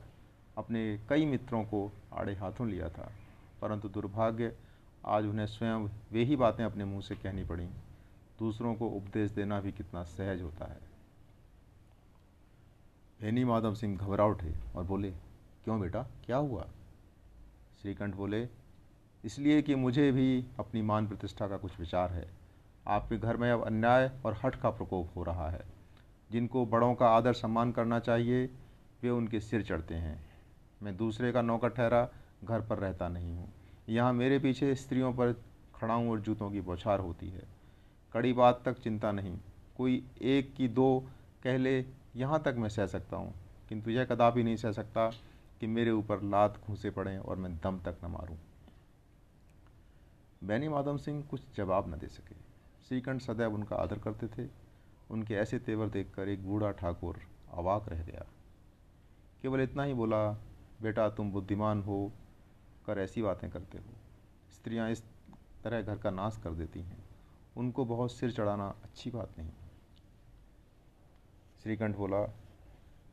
अपने 0.58 1.00
कई 1.10 1.26
मित्रों 1.26 1.64
को 1.64 1.92
आड़े 2.14 2.36
हाथों 2.36 2.70
लिया 2.70 2.90
था। 2.90 3.12
परंतु 3.62 3.90
दुर्भाग्य, 3.90 4.56
आज 5.06 5.26
उन्हें 5.26 5.46
स्वयं 5.46 5.90
वे 6.12 6.24
ही 6.24 6.36
बातें 6.36 6.64
अपने 6.64 6.86
मुँह 6.86 7.02
से 7.02 7.16
कहनी 7.16 7.44
पड़ी। 7.44 7.66
दूसरों 8.40 8.76
को 8.76 8.88
उपदेश 8.88 9.32
देना 9.32 9.60
भी 9.60 9.72
कितना 9.72 10.04
सहज 10.04 10.42
होता 10.42 10.66
है। 10.66 10.80
भैनी 13.22 13.44
माधव 13.44 13.76
सिंह 13.76 13.98
घबरा 13.98 14.26
उठे 14.26 14.54
और 14.76 14.84
बोले, 14.84 15.12
क्यों 15.64 15.82
बेटा, 15.82 16.08
क्या 16.26 16.38
हुआ? 16.38 16.68
श्रीकंठ 17.82 18.16
बोले, 18.16 18.50
इसलिए 19.26 19.62
कि 19.62 19.76
मुझे 19.76 20.12
भी 20.12 20.46
अपनी 20.60 20.82
मान 20.82 21.08
प्रतिष्ठा 21.08 21.48
का 21.48 21.58
कुछ 21.58 21.80
विचार 21.80 22.12
है। 22.12 22.30
आपके 22.88 23.18
घर 23.18 23.38
में 23.38 23.52
अब 23.52 23.66
अन्याय 23.66 24.12
और 24.26 24.40
हट 24.44 24.56
का 24.56 24.70
प्रकोप 24.70 25.10
हो 25.16 25.24
रहा 25.24 25.50
है। 25.50 25.62
जिनको 26.32 26.66
बड़ों 26.66 26.96
का 26.96 27.08
आदर 27.10 27.34
सम्मान 27.34 27.72
करना 27.72 28.00
चाहिए, 28.00 28.46
वे 29.04 29.10
उनके 29.10 29.40
सिर 29.40 29.64
चढ़ते 29.64 29.96
हैं। 29.96 30.37
मैं 30.84 30.98
दूसरे 30.98 31.32
का 31.32 31.42
नौकर 31.42 31.70
ठहरा, 31.70 32.10
घर 32.44 32.62
पर 32.62 32.78
रहता 32.78 33.08
नहीं 33.08 33.36
हूँ। 33.36 33.54
यहाँ 33.90 34.14
मेरे 34.14 34.40
पीछे 34.40 34.76
स्त्रियों 34.76 35.14
पर 35.14 35.34
खड़ाऊँ 35.76 36.10
और 36.10 36.20
जूतों 36.20 36.52
की 36.52 36.62
बौछार 36.62 37.00
होती 37.00 37.30
है। 37.30 37.44
कड़ी 38.14 38.34
बात 38.34 38.62
तक 38.66 38.80
चिंता 38.80 39.12
नहीं। 39.12 39.38
कोई 39.78 40.04
एक 40.22 40.54
की 40.54 40.68
दो 40.68 41.04
कह 41.44 41.58
ले 41.58 41.86
यहाँ 42.16 42.42
तक 42.44 42.56
मैं 42.58 42.70
सह 42.70 42.86
सकता 42.86 43.18
हूँ। 43.18 43.34
किंतु 43.70 43.92
यह 43.92 44.06
कदापि 44.06 44.44
नहीं 44.44 44.56
सह 44.56 44.72
सकता 44.72 45.10
कि 45.60 45.68
मेरे 45.68 45.92
ऊपर 45.92 46.22
लात 46.22 46.60
घूसे 46.68 46.90
पड़ें 46.90 47.18
और 47.18 47.36
मैं 47.36 47.58
दम 47.58 47.80
तक 47.80 47.98
न 48.04 48.08
मारूं। 48.08 48.38
बैनी 50.44 50.68
माधव 50.68 50.98
सिंह 50.98 51.24
कुछ 51.24 51.42
जवाब 51.58 51.96
न 51.96 51.98
दे 51.98 52.08
सके। 52.08 52.36
श्रीकंठ 52.88 53.22
सदैव 53.22 53.54
उनका 53.54 53.76
आदर 53.76 54.00
करते 54.00 54.28
थे। 54.28 54.50
उनके 55.12 55.34
ऐसे 55.34 55.60
तेवर 55.60 55.88
देखकर 55.88 56.30
एक 56.30 56.48
बूढ़ा 56.48 56.72
ठाकुर 56.72 57.20
अवाक 57.54 57.90
रह 57.90 58.04
गया। 58.04 58.26
केवल 59.42 59.62
इतना 59.62 59.84
ही 59.84 59.94
बोला 59.94 60.47
बेटा 60.82 61.10
तुम 61.10 61.32
बुद्धिमान 61.32 61.82
हो, 61.82 62.12
कर 62.86 63.00
ऐसी 63.00 63.22
बातें 63.22 63.50
करते 63.50 63.78
हो। 63.78 63.94
स्त्रियाँ 64.56 64.92
इस 64.92 65.04
तरह 65.64 65.82
घर 65.82 65.98
का 65.98 66.10
नाश 66.10 66.38
कर 66.44 66.52
देती 66.52 66.82
हैं। 66.82 66.98
उनको 67.58 67.86
बहुत 67.86 68.12
सिर 68.12 68.32
चढ़ाना 68.32 68.68
अच्छी 68.84 69.12
बात 69.12 69.30
नहीं। 69.38 69.50
श्रीकंठ 71.64 71.96
बोला, 71.96 72.34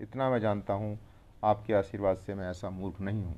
इतना 0.00 0.30
मैं 0.30 0.38
जानता 0.38 0.74
हूँ, 0.74 0.98
आपके 1.44 1.74
आशीर्वाद 1.74 2.16
से 2.16 2.34
मैं 2.34 2.50
ऐसा 2.50 2.70
मूर्ख 2.70 3.00
नहीं 3.00 3.24
हूँ। 3.24 3.36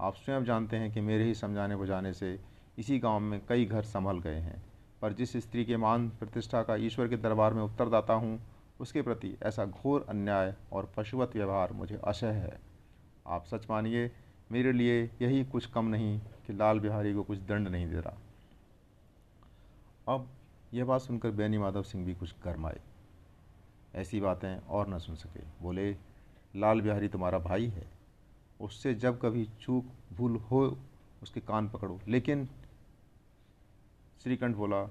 आप 0.00 0.14
स्वयं 0.14 0.44
जानते 0.44 0.76
हैं 0.76 0.92
कि 0.92 1.00
मेरे 1.00 1.24
ही 1.24 1.34
समझाने 1.34 1.76
बुझाने 1.76 2.12
से 2.12 2.40
इसी 2.78 2.98
गाँव 2.98 3.20
में 3.20 3.46
कई 3.46 3.64
घर 3.64 3.82
संभल 3.82 4.18
गए 4.18 4.38
हैं। 4.38 4.62
पर 5.02 5.12
जिस 5.12 5.36
स्त्री 5.36 5.64
के 5.64 5.76
मान 5.76 6.08
प्रतिष्ठा 6.08 6.62
का 6.62 6.76
ईश्वर 6.76 7.08
के 7.08 7.16
दरबार 7.16 7.54
में 7.54 7.62
उत्तरदाता 7.62 8.14
हूँ, 8.14 8.40
उसके 8.80 9.02
प्रति 9.02 9.36
ऐसा 9.42 9.64
घोर 9.66 10.06
अन्याय 10.08 10.54
और 10.72 10.92
पशुवत 10.96 11.36
व्यवहार 11.36 11.72
मुझे 11.72 12.00
असह 12.04 12.32
है। 12.32 12.69
आप 13.30 13.44
सच 13.44 13.70
मानिए, 13.70 14.12
मेरे 14.52 14.72
लिए 14.72 15.10
यही 15.22 15.44
कुछ 15.44 15.66
कम 15.66 15.84
नहीं 15.84 16.18
कि 16.18 16.52
लाल 16.52 16.80
बिहारी 16.80 17.14
को 17.14 17.22
कुछ 17.22 17.38
दंड 17.38 17.68
नहीं 17.68 17.88
दे 17.88 18.00
रहा। 18.00 18.18
अब 20.14 20.28
यह 20.74 20.84
बात 20.84 21.00
सुनकर 21.00 21.30
बैनी 21.30 21.58
माधव 21.58 21.82
सिंह 21.82 22.06
भी 22.06 22.14
कुछ 22.14 22.34
गर्म 22.44 22.66
आए। 22.66 22.80
ऐसी 23.94 24.20
बातें 24.20 24.56
और 24.56 24.88
न 24.88 24.98
सुन 24.98 25.16
सके। 25.16 25.40
बोले, 25.62 25.96
लाल 26.56 26.80
बिहारी 26.80 27.08
तुम्हारा 27.08 27.38
भाई 27.38 27.66
है। 27.66 27.90
उससे 28.60 28.94
जब 28.94 29.20
कभी 29.20 29.48
चूक 29.60 29.84
भूल 30.16 30.36
हो, 30.36 30.78
उसके 31.22 31.40
कान 31.40 31.68
पकड़ो। 31.68 32.00
लेकिन 32.08 32.48
श्रीकंठ 34.22 34.56
बोला 34.56 34.82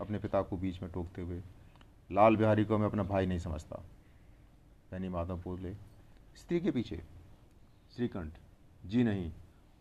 अपने 0.00 0.18
पिता 0.18 0.42
को 0.42 0.56
बीच 0.56 0.82
में 0.82 0.92
टोकते 0.92 1.22
हुए, 1.22 1.42
लाल 2.12 2.36
बिहारी 2.36 2.64
को 2.64 2.78
मैं 2.78 2.86
अपना 2.86 3.02
भाई 3.02 3.26
नहीं 3.26 3.38
समझता। 3.38 3.76
बैनी 4.90 5.08
माधव 5.08 5.38
बोले, 5.38 5.74
स्त्री 6.36 6.60
के 6.60 6.70
पीछे 6.70 7.17
श्रीकंठ 7.98 8.32
जी 8.86 9.02
नहीं, 9.04 9.30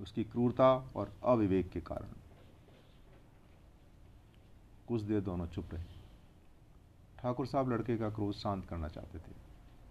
उसकी 0.01 0.23
क्रूरता 0.23 0.69
और 0.95 1.11
अविवेक 1.23 1.69
के 1.69 1.79
कारण। 1.79 2.13
कुछ 4.87 5.01
देर 5.01 5.21
दोनों 5.21 5.47
चुप 5.47 5.73
रहे। 5.73 5.83
ठाकुर 7.19 7.47
साहब 7.47 7.69
लड़के 7.69 7.97
का 7.97 8.09
क्रोध 8.09 8.33
शांत 8.33 8.65
करना 8.65 8.87
चाहते 8.87 9.19
थे, 9.19 9.35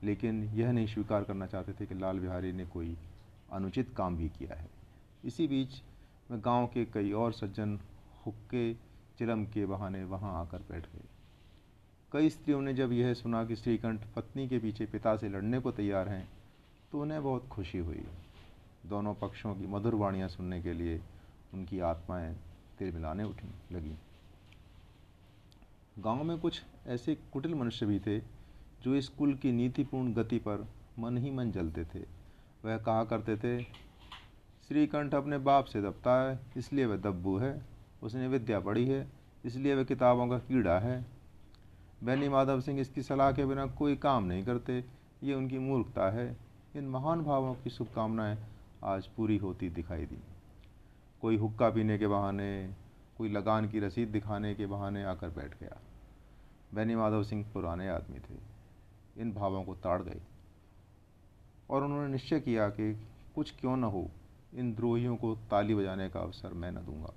लेकिन 0.03 0.43
यह 0.45 0.73
नहीं 0.73 0.87
स्वीकार 0.87 1.25
करना 1.25 1.47
चाहते 1.47 1.73
थे 1.73 1.87
कि 1.87 1.95
लाल 1.95 2.19
बिहारी 2.19 2.53
ने 2.53 2.67
कोई 2.67 2.97
अनुचित 3.53 3.95
काम 3.97 4.17
भी 4.17 4.29
किया 4.29 4.55
है। 4.55 4.69
इसी 5.25 5.47
बीच 5.49 5.83
में 6.31 6.41
गाँव 6.41 6.67
के 6.67 6.85
कई 6.85 7.13
और 7.13 7.33
सज्जन 7.33 7.79
हुक्के, 8.27 8.75
चिलम 9.19 9.45
के 9.45 9.67
बहाने 9.67 10.05
वहाँ 10.05 10.41
आकर 10.41 10.59
बैठ 10.59 10.87
गए। 10.87 11.05
कई 12.13 12.31
स्त्रियों 12.31 12.61
ने 12.63 12.75
जब 12.75 12.93
यह 12.93 13.15
सुना 13.15 13.45
कि 13.45 13.57
श्रीकंठ 13.57 14.01
पत्नी 14.17 14.49
के 14.49 14.59
पीछे 14.59 14.87
पिता 14.87 15.17
से 15.17 15.29
लड़ने 15.29 15.61
को 15.61 15.73
तैयार 15.73 16.09
हैं 16.09 16.36
तो 16.93 17.01
उन्हें 17.01 17.23
बहुत 17.23 17.49
खुशी 17.49 17.79
हुई। 17.79 18.05
दोनों 18.87 19.15
पक्षों 19.15 19.55
की 19.55 19.67
मधुर 19.67 19.95
वाणियाँ 19.95 20.29
सुनने 20.29 20.63
के 20.63 20.73
लिए 20.73 21.01
उनकी 21.55 21.81
आत्माएँ 21.81 22.35
तिल 22.79 22.93
मिलाने 22.93 23.25
उठी 23.25 23.75
लगी। 23.75 23.95
गाँव 25.99 26.23
में 26.25 26.39
कुछ 26.39 26.63
ऐसे 26.87 27.15
कुटिल 27.33 27.55
मनुष्य 27.55 27.87
भी 27.87 27.99
थे, 27.99 28.19
जो 28.83 28.95
इस 28.95 29.09
कुल 29.09 29.35
की 29.35 29.53
नीतिपूर्ण 29.53 30.13
गति 30.13 30.39
पर 30.39 30.67
मन 30.99 31.19
ही 31.19 31.31
मन 31.31 31.51
जलते 31.51 31.85
थे। 31.85 32.05
वह 32.65 32.79
कहा 32.79 33.05
करते 33.05 33.37
थे, 33.37 33.63
श्रीकंठ 34.69 35.15
अपने 35.15 35.39
बाप 35.39 35.65
से 35.65 35.83
दबता 35.83 36.31
है, 36.31 36.41
इसलिए 36.57 36.87
वह 36.87 36.97
दब्बू 36.97 37.39
है। 37.39 37.65
उसने 38.03 38.29
विद्या 38.29 38.61
पढ़ी 38.61 38.87
है, 38.89 39.07
इसलिए 39.45 39.75
वह 39.75 39.85
किताबों 39.85 40.29
का 40.29 40.39
कीड़ा 40.39 40.79
है। 40.79 41.07
बैनी 42.05 42.29
माधव 42.29 42.61
सिंह 42.61 42.81
इसकी 42.81 43.03
सलाह 43.03 43.33
के 43.33 43.45
बिना 43.45 43.67
कोई 43.67 43.97
काम 43.97 44.25
नहीं 44.25 44.45
करते, 44.45 44.85
ये 45.23 45.35
उनकी 45.35 45.59
मूर्खता 45.59 46.11
है। 46.11 46.46
इन 46.77 46.89
महान 46.89 47.23
भावों 47.23 47.55
की 47.55 47.71
शुभकामनाएँ 47.71 48.39
आज 48.85 49.07
पूरी 49.07 49.37
होती 49.37 49.71
दिखाई 49.71 50.07
दी। 50.07 50.19
कोई 51.21 51.37
हुक्का 51.37 51.71
पीने 51.71 51.99
के 51.99 52.07
बहाने, 52.07 52.75
कोई 53.19 53.29
लगान 53.29 53.69
की 53.69 53.81
रसीद 53.81 54.09
दिखाने 54.09 54.55
के 54.55 54.67
बहाने 54.67 55.05
आकर 55.05 55.29
बैठ 55.29 55.61
गया। 55.61 55.79
बैनी 56.75 56.95
माधव 56.95 57.23
सिंह 57.23 57.51
पुराने 57.55 57.89
आदमी 57.89 58.19
थे। 58.19 58.39
इन 59.19 59.33
भावों 59.33 59.65
को 59.65 59.75
ताड़ 59.75 60.03
गए। 60.03 60.21
और 61.71 61.85
उन्होंने 61.85 62.13
निश्चय 62.13 62.41
किया 62.41 62.69
कि 62.69 63.07
कुछ 63.35 63.61
क्यों 63.61 63.77
न 63.77 63.85
हो, 63.85 64.11
इन 64.55 64.75
द्रोहियों 64.75 65.17
को 65.17 65.35
ताली 65.35 65.75
बजाने 65.75 66.11
का 66.11 66.21
अवसर 66.21 66.55
मैं 66.55 66.71
न 66.71 66.75
दूँगा। 66.75 67.13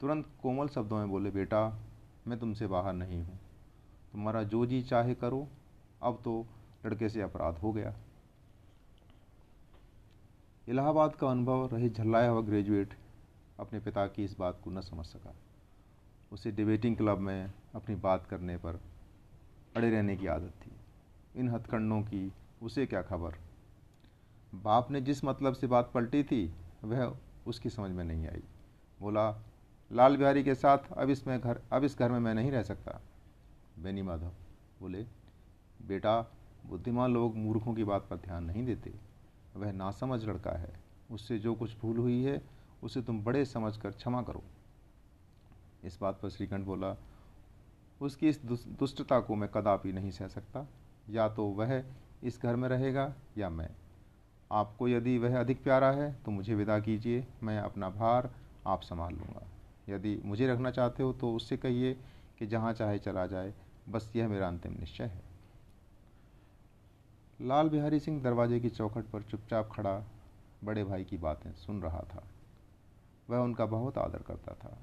तुरंत 0.00 0.26
कोमल 0.42 0.68
शब्दों 0.68 0.96
में 0.96 1.08
बोले, 1.08 1.30
बेटा, 1.30 1.78
मैं 2.26 2.38
तुमसे 2.38 2.66
बाहर 2.66 2.92
नहीं 2.92 3.22
हूँ। 3.22 3.38
तुम्हारा 4.12 4.42
जो 4.42 4.66
जी 4.66 4.82
चाहे 4.82 5.14
करो। 5.14 5.48
अब 6.02 6.20
तो 6.24 6.46
लड़के 6.86 7.08
से 7.08 7.22
अपराध 7.22 7.58
हो 7.58 7.72
गया। 7.72 7.94
इलाहाबाद 10.68 11.14
का 11.14 11.28
अनुभव 11.28 11.68
रही 11.72 11.90
झल्लाया 11.90 12.30
हुआ 12.30 12.40
ग्रेजुएट 12.40 12.94
अपने 13.60 13.80
पिता 13.80 14.06
की 14.06 14.24
इस 14.24 14.38
बात 14.38 14.60
को 14.64 14.70
न 14.70 14.80
समझ 14.80 15.06
सका। 15.06 15.34
उसे 16.32 16.50
डिबेटिंग 16.50 16.96
क्लब 16.96 17.18
में 17.18 17.52
अपनी 17.74 17.94
बात 17.94 18.26
करने 18.26 18.56
पर 18.56 18.80
अड़े 19.76 19.90
रहने 19.90 20.16
की 20.16 20.26
आदत 20.26 20.52
थी। 20.66 20.72
इन 21.40 21.48
हथकंडों 21.48 22.02
की 22.02 22.32
उसे 22.62 22.86
क्या 22.86 23.02
खबर? 23.02 23.34
बाप 24.54 24.90
ने 24.90 25.00
जिस 25.00 25.24
मतलब 25.24 25.54
से 25.54 25.66
बात 25.66 25.90
पलटी 25.94 26.22
थी, 26.22 26.54
वह 26.84 27.16
उसकी 27.46 27.70
समझ 27.70 27.90
में 27.90 28.04
नहीं 28.04 28.26
आई। 28.26 28.42
बोला, 29.00 29.42
लाल 29.92 30.16
बिहारी 30.16 30.44
के 30.44 30.54
साथ 30.54 30.78
अब 30.92 31.10
इसमें 31.10 31.40
घर, 31.40 31.62
अब 31.72 31.84
इस 31.84 31.98
घर 31.98 32.12
में 32.12 32.18
मैं 32.18 32.34
नहीं 32.34 32.50
रह 32.50 32.62
सकता। 32.62 33.00
बेनी 33.78 34.02
माधव 34.02 34.32
बोले, 34.80 35.06
बेटा, 35.86 36.20
बुद्धिमान 36.66 37.14
लोग 37.14 37.36
मूर्खों 37.36 37.74
की 37.74 37.84
बात 37.84 38.06
पर 38.10 38.16
ध्यान 38.16 38.44
नहीं 38.44 38.66
देते। 38.66 39.13
वह 39.56 39.72
नासमझ 39.72 40.24
लड़का 40.24 40.50
है। 40.50 40.72
उससे 41.10 41.38
जो 41.38 41.54
कुछ 41.54 41.78
भूल 41.78 41.98
हुई 41.98 42.22
है, 42.24 42.42
उसे 42.82 43.02
तुम 43.02 43.24
बड़े 43.24 43.44
समझ 43.44 43.76
कर 43.76 43.90
क्षमा 43.90 44.22
करो। 44.22 44.42
इस 45.84 45.98
बात 46.00 46.20
पर 46.22 46.28
श्रीकंठ 46.28 46.66
बोला, 46.66 46.96
उसकी 48.00 48.28
इस 48.28 48.44
दुष्टता 48.44 49.20
को 49.20 49.34
मैं 49.34 49.48
कदापि 49.48 49.92
नहीं 49.92 50.10
सह 50.10 50.28
सकता। 50.28 50.66
या 51.10 51.28
तो 51.28 51.46
वह 51.46 51.84
इस 52.24 52.40
घर 52.42 52.56
में 52.56 52.68
रहेगा, 52.68 53.14
या 53.38 53.48
मैं। 53.48 53.70
आपको 54.52 54.88
यदि 54.88 55.18
वह 55.18 55.40
अधिक 55.40 55.62
प्यारा 55.62 55.90
है 55.90 56.12
तो 56.24 56.30
मुझे 56.30 56.54
विदा 56.54 56.78
कीजिए। 56.80 57.26
मैं 57.42 57.58
अपना 57.58 57.90
भार 57.90 58.30
आप 58.66 58.82
संभाल 58.82 59.14
लूँगा। 59.14 59.46
यदि 59.88 60.20
मुझे 60.24 60.46
रखना 60.48 60.70
चाहते 60.70 61.02
हो 61.02 61.12
तो 61.12 61.34
उससे 61.34 61.56
कहिए 61.56 61.94
कि 62.38 62.46
जहाँ 62.46 62.72
चाहे 62.72 62.98
चला 62.98 63.26
जाए। 63.26 63.54
बस 63.88 64.12
यह 64.16 64.28
मेरा 64.28 64.48
अंतिम 64.48 64.72
निश्चय 64.72 65.04
है। 65.04 65.33
लाल 67.40 67.68
बिहारी 67.68 67.98
सिंह 68.00 68.22
दरवाजे 68.22 68.60
की 68.60 68.68
चौखट 68.68 69.04
पर 69.04 69.22
चुपचाप 69.22 69.70
खड़ा 69.72 70.02
बड़े 70.64 70.84
भाई 70.84 71.04
की 71.04 71.16
बातें 71.16 71.52
सुन 71.52 71.82
रहा 71.82 72.02
था। 72.14 72.22
वह 73.30 73.38
उनका 73.38 73.66
बहुत 73.66 73.98
आदर 73.98 74.22
करता 74.22 74.54
था। 74.54 74.76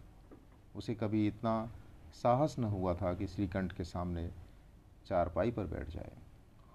उसे 0.76 0.96
कभी 0.96 1.28
इतना 1.28 1.72
साहस 2.14 2.56
न 2.60 2.64
हुआ 2.64 2.94
था 2.94 3.14
कि 3.14 3.28
श्रीकंठ 3.28 3.74
के 3.74 3.84
सामने 3.84 4.28
चारपाई 5.06 5.52
पर 5.52 5.66
बैठ 5.66 5.90
जाए, 5.90 6.12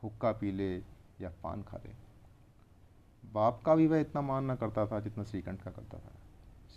हुक्का 0.02 0.32
पी 0.32 0.50
ले 0.52 0.76
या 1.20 1.30
पान 1.42 1.62
खा 1.62 1.76
ले। 1.76 1.92
बाप 3.32 3.62
का 3.66 3.74
भी 3.74 3.86
वह 3.86 4.00
इतना 4.00 4.20
मान 4.20 4.50
न 4.50 4.54
करता 4.54 4.86
था 4.86 5.00
जितना 5.00 5.24
श्रीकंठ 5.24 5.62
का 5.62 5.70
करता 5.70 5.98
था। 5.98 6.12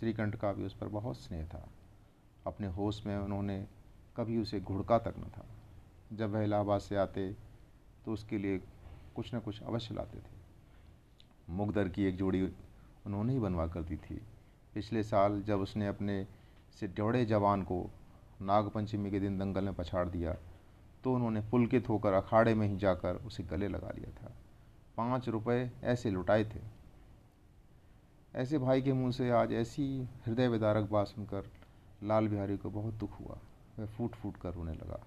श्रीकंठ 0.00 0.36
का 0.36 0.52
भी 0.52 0.66
उस 0.66 0.74
पर 0.74 0.88
बहुत 0.88 1.16
स्नेह 1.16 1.46
था। 1.46 1.68
अपने 2.46 2.66
होश 2.66 3.06
में 3.06 3.16
उन्होंने 3.18 3.66
कभी 4.16 4.38
उसे 4.38 4.60
घुड़का 4.60 4.98
तक 4.98 5.14
न 5.18 5.30
था। 5.36 5.46
जब 6.12 6.30
वह 6.30 6.42
इलाहाबाद 6.42 6.80
से 6.80 6.96
आते 6.96 7.32
तो 8.04 8.12
उसके 8.12 8.38
लिए 8.38 8.60
कुछ 9.16 9.34
न 9.34 9.38
कुछ 9.38 9.62
अवश्य 9.62 9.94
लाते 9.94 10.18
थे। 10.18 10.38
मुगदर 11.48 11.88
की 11.88 12.04
एक 12.04 12.16
जोड़ी 12.16 12.42
उन्होंने 13.06 13.32
ही 13.32 13.38
बनवा 13.38 13.66
कर 13.66 13.82
दी 13.82 13.96
थी। 13.96 14.20
पिछले 14.74 15.02
साल 15.02 15.42
जब 15.42 15.60
उसने 15.60 15.86
अपने 15.86 16.26
से 16.80 16.88
डौड़े 16.88 17.24
जवान 17.24 17.62
को 17.62 17.84
नागपंचमी 18.42 19.10
के 19.10 19.20
दिन 19.20 19.38
दंगल 19.38 19.64
में 19.64 19.74
पछाड़ 19.74 20.08
दिया 20.08 20.36
तो 21.04 21.14
उन्होंने 21.14 21.40
पुलकित 21.40 21.88
होकर 21.88 22.12
अखाड़े 22.12 22.54
में 22.54 22.66
ही 22.68 22.76
जाकर 22.76 23.16
उसे 23.16 23.42
गले 23.42 23.68
लगा 23.68 23.90
लिया 23.90 24.10
था। 24.12 24.32
पाँच 24.96 25.28
रुपए 25.28 25.70
ऐसे 25.84 26.10
लुटाए 26.10 26.44
थे। 26.44 26.60
ऐसे 28.34 28.58
भाई 28.58 28.82
के 28.82 28.92
मुँह 28.92 29.12
से 29.12 29.30
आज 29.30 29.52
ऐसी 29.52 29.86
हृदय 30.26 30.48
विदारक 30.48 30.90
बात 30.90 31.06
सुनकर 31.06 31.50
लाल 32.02 32.28
बिहारी 32.28 32.56
को 32.56 32.70
बहुत 32.70 32.94
दुख 32.94 33.20
हुआ। 33.20 33.38
वह 33.78 33.86
फूट 33.86 34.14
फूट 34.14 34.36
कर 34.36 34.54
रोने 34.54 34.72
लगा। 34.72 35.00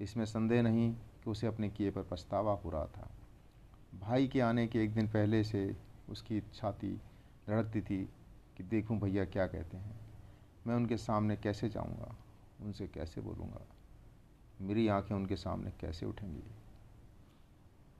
इसमें 0.00 0.24
संदेह 0.24 0.62
नहीं 0.62 0.92
कि 0.92 1.30
उसे 1.30 1.46
अपने 1.46 1.68
किए 1.70 1.90
पर 1.90 2.02
पछतावा 2.02 2.52
हो 2.54 2.70
रहा 2.70 2.86
था। 2.86 3.08
भाई 3.94 4.28
के 4.28 4.40
आने 4.40 4.66
के 4.66 4.82
एक 4.84 4.94
दिन 4.94 5.08
पहले 5.08 5.44
से 5.44 5.76
उसकी 6.08 6.40
छाती 6.54 6.92
धड़कती 7.48 7.80
थी 7.80 8.08
कि 8.56 8.62
देखूँ 8.62 8.98
भैया 9.00 9.24
क्या 9.24 9.46
कहते 9.46 9.76
हैं। 9.76 10.00
मैं 10.66 10.74
उनके 10.74 10.96
सामने 10.96 11.36
कैसे 11.36 11.68
जाऊँगा? 11.68 12.14
उनसे 12.60 12.86
कैसे 12.86 13.20
बोलूँगा? 13.20 13.60
मेरी 14.60 14.88
आँखें 14.88 15.14
उनके 15.14 15.36
सामने 15.36 15.70
कैसे 15.70 16.06
उठेंगी? 16.06 16.42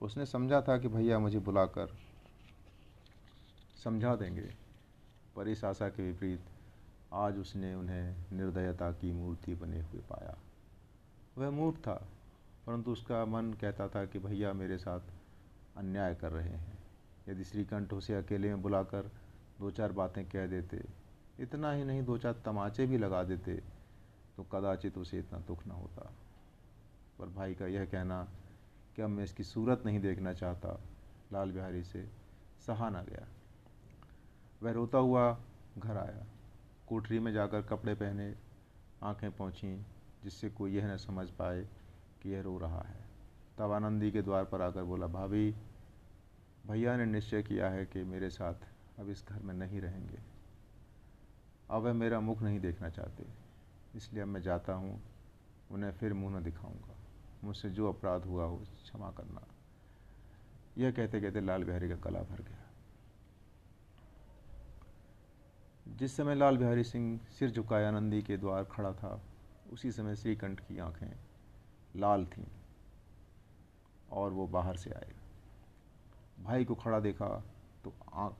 उसने 0.01 0.25
समझा 0.25 0.61
था 0.61 0.77
कि 0.77 0.87
भैया 0.87 1.19
मुझे 1.19 1.39
बुलाकर 1.39 1.97
समझा 3.83 4.15
देंगे, 4.15 4.49
पर 5.35 5.47
इस 5.47 5.63
आशा 5.63 5.89
के 5.89 6.03
विपरीत 6.03 6.45
आज 7.13 7.37
उसने 7.37 7.73
उन्हें 7.75 8.15
निर्दयता 8.33 8.91
की 8.91 9.11
मूर्ति 9.11 9.55
बने 9.55 9.81
हुए 9.81 10.01
पाया। 10.01 10.37
वह 11.37 11.49
मूर्ख 11.49 11.77
था, 11.77 11.93
परंतु 12.67 12.91
उसका 12.91 13.25
मन 13.25 13.53
कहता 13.53 13.87
था 13.87 14.05
कि 14.05 14.19
भैया 14.19 14.53
मेरे 14.53 14.77
साथ 14.77 14.99
अन्याय 15.79 16.15
कर 16.15 16.31
रहे 16.31 16.49
हैं। 16.49 16.77
यदि 17.29 17.43
श्रीकंठ 17.43 17.93
उसे 17.93 18.15
अकेले 18.15 18.47
में 18.47 18.61
बुलाकर 18.61 19.11
दो 19.59 19.71
चार 19.71 19.91
बातें 19.91 20.23
कह 20.29 20.47
देते, 20.47 20.83
इतना 21.39 21.71
ही 21.71 21.83
नहीं 21.83 22.03
दो 22.03 22.17
चार 22.17 22.41
तमाचे 22.45 22.85
भी 22.85 22.97
लगा 22.97 23.23
देते 23.23 23.55
तो 24.37 24.43
कदाचित 24.43 24.97
उसे 24.97 25.19
इतना 25.19 25.39
दुख 25.39 25.67
न 25.67 25.71
होता। 25.71 26.11
पर 27.19 27.29
भाई 27.29 27.53
का 27.53 27.67
यह 27.67 27.85
कहना 27.85 28.23
कि 28.95 29.01
अब 29.01 29.09
मैं 29.09 29.23
इसकी 29.23 29.43
सूरत 29.43 29.83
नहीं 29.85 29.99
देखना 29.99 30.33
चाहता, 30.33 30.79
लाल 31.33 31.51
बिहारी 31.51 31.83
से 31.83 32.07
सहा 32.67 32.89
ना 32.89 33.01
गया। 33.01 33.27
वह 34.63 34.71
रोता 34.71 34.97
हुआ 34.97 35.37
घर 35.77 35.97
आया। 35.97 36.25
कोठरी 36.87 37.19
में 37.19 37.31
जाकर 37.33 37.61
कपड़े 37.61 37.93
पहने 37.93 38.33
आँखें 39.03 39.31
पहुँची, 39.31 39.85
जिससे 40.23 40.49
कोई 40.49 40.75
यह 40.75 40.93
न 40.93 40.97
समझ 40.97 41.29
पाए 41.29 41.61
कि 42.21 42.29
यह 42.29 42.41
रो 42.41 42.57
रहा 42.57 42.81
है। 42.81 43.03
तब 43.57 43.71
आनंदी 43.71 44.11
के 44.11 44.21
द्वार 44.21 44.45
पर 44.45 44.61
आकर 44.61 44.83
बोला, 44.83 45.07
भाभी 45.07 45.55
भैया 46.67 46.97
ने 46.97 47.05
निश्चय 47.05 47.43
किया 47.43 47.69
है 47.69 47.85
कि 47.85 48.03
मेरे 48.03 48.29
साथ 48.29 48.53
अब 48.99 49.09
इस 49.09 49.25
घर 49.29 49.39
में 49.39 49.53
नहीं 49.53 49.81
रहेंगे। 49.81 50.19
अब 51.69 51.81
वह 51.81 51.93
मेरा 51.93 52.19
मुख 52.19 52.41
नहीं 52.41 52.59
देखना 52.59 52.89
चाहते। 52.89 53.25
इसलिए 53.95 54.23
अब 54.23 54.29
मैं 54.29 54.41
जाता 54.41 54.73
हूँ, 54.73 55.01
उन्हें 55.71 55.91
फिर 55.91 56.13
मुँह 56.13 56.39
न 56.39 56.43
दिखाऊँगा। 56.43 56.95
मुझसे 57.43 57.69
जो 57.69 57.93
अपराध 57.93 58.25
हुआ 58.25 58.45
हो, 58.45 58.57
क्षमा 58.57 59.11
करना। 59.11 59.47
यह 60.77 60.91
कहते 60.91 61.21
कहते 61.21 61.41
लाल 61.41 61.63
बिहारी 61.63 61.89
का 61.89 61.95
गला 61.95 62.19
भर 62.19 62.41
गया। 62.41 62.65
जिस 65.87 66.17
समय 66.17 66.35
लाल 66.35 66.57
बिहारी 66.57 66.83
सिंह 66.83 67.19
सिर 67.39 67.51
झुकाए 67.51 67.85
आनंदी 67.85 68.21
के 68.21 68.37
द्वार 68.37 68.63
खड़ा 68.63 68.93
था, 68.93 69.21
उसी 69.71 69.91
समय 69.91 70.15
श्रीकंठ 70.15 70.59
की 70.59 70.79
आँखें 70.79 71.15
लाल 71.95 72.25
थीं 72.25 72.47
और 74.11 74.31
वो 74.31 74.47
बाहर 74.47 74.77
से 74.77 74.89
आए। 74.89 75.18
भाई 76.43 76.65
को 76.65 76.75
खड़ा 76.75 76.99
देखा 76.99 77.43
तो 77.83 77.93
आँख, 78.13 78.35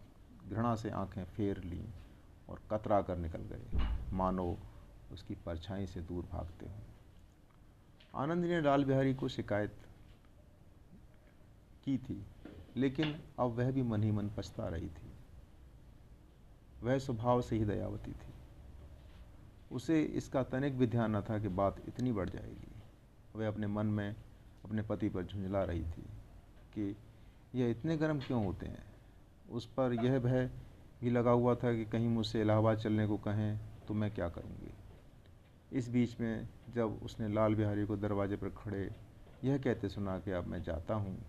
घृणा 0.50 0.76
से 0.76 0.90
आँखें 0.90 1.26
फेर 1.26 1.64
लीं 1.64 1.86
और 2.50 2.62
कतरा 2.72 3.02
कर 3.02 3.18
निकल 3.18 3.40
गए। 3.40 3.88
मानो 4.14 4.58
उसकी 5.12 5.36
परछाई 5.36 5.88
से 5.88 6.02
दूर 6.02 6.26
भागते 6.32 6.66
हों। 6.66 6.80
आनंद 8.16 8.46
ने 8.46 8.62
लाल 8.62 8.86
बिहारी 8.86 9.14
को 9.14 9.28
शिकायत 9.28 9.78
की 11.84 11.98
थी, 11.98 12.26
लेकिन 12.76 13.24
अब 13.40 13.52
वह 13.52 13.72
भी 13.72 13.82
मन 13.82 14.04
ही 14.04 14.12
मन 14.12 14.30
पछता 14.30 14.68
रही 14.68 14.90
थी। 14.90 15.12
वह 16.84 16.98
स्वभाव 16.98 17.42
से 17.42 17.58
ही 17.58 17.66
दयावती 17.66 18.12
थी। 18.12 18.34
उसे 19.72 20.04
इसका 20.04 20.44
तनिक 20.44 20.78
भी 20.78 20.88
ध्यान 20.88 21.16
न 21.16 21.22
था 21.22 21.40
कि 21.40 21.48
बात 21.48 21.82
इतनी 21.88 22.12
बढ़ 22.12 22.30
जाएगी। 22.30 22.72
वह 23.36 23.48
अपने 23.48 23.68
मन 23.68 23.86
में, 23.86 24.16
अपने 24.66 24.82
पति 24.82 25.10
पर 25.10 25.26
झुंझला 25.26 25.64
रही 25.64 25.84
थी 25.84 26.06
कि 26.74 26.98
यह 27.56 27.70
इतने 27.70 27.98
गर्म 27.98 28.20
क्यों 28.20 28.46
होते 28.46 28.66
हैं? 28.66 28.84
उस 29.52 29.66
पर 29.66 29.94
यह 29.94 30.20
भय 30.20 30.50
भी 31.02 31.10
लगा 31.10 31.32
हुआ 31.32 31.56
था 31.56 31.74
कि 31.74 31.86
कहीं 31.86 32.08
मुझसे 32.08 32.42
इलाहाबाद 32.42 32.78
चलने 32.78 33.08
को 33.08 33.18
कहें 33.18 33.60
तो 33.88 33.94
मैं 33.94 34.12
क्या 34.12 34.30
करूँगी। 34.30 34.74
इस 35.78 35.90
बीच 35.90 36.20
में 36.20 36.48
जब 36.76 37.00
उसने 37.04 37.28
लाल 37.28 37.56
बिहारी 37.56 37.86
को 37.86 37.98
दरवाजे 37.98 38.36
पर 38.36 38.50
खड़े, 38.50 38.92
यह 39.44 39.58
कहते 39.58 39.90
सुना 39.90 40.20
कि 40.20 40.32
अब 40.32 40.48
मैं 40.48 40.64
जाता 40.64 40.94
हूँ, 40.94 41.20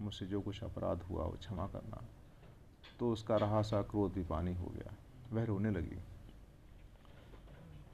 मुझसे 0.00 0.26
जो 0.26 0.40
कुछ 0.40 0.64
अपराध 0.64 1.02
हुआ 1.02 1.24
वो 1.24 1.32
क्षमा 1.32 1.66
करना। 1.66 2.04
तो 3.00 3.12
उसका 3.12 3.36
रहा 3.36 3.62
सा 3.62 3.82
क्रोध 3.82 4.12
भी 4.12 4.24
पानी 4.24 4.54
हो 4.54 4.66
गया। 4.66 4.94
वह 5.32 5.44
रोने 5.44 5.70
लगी। 5.70 5.98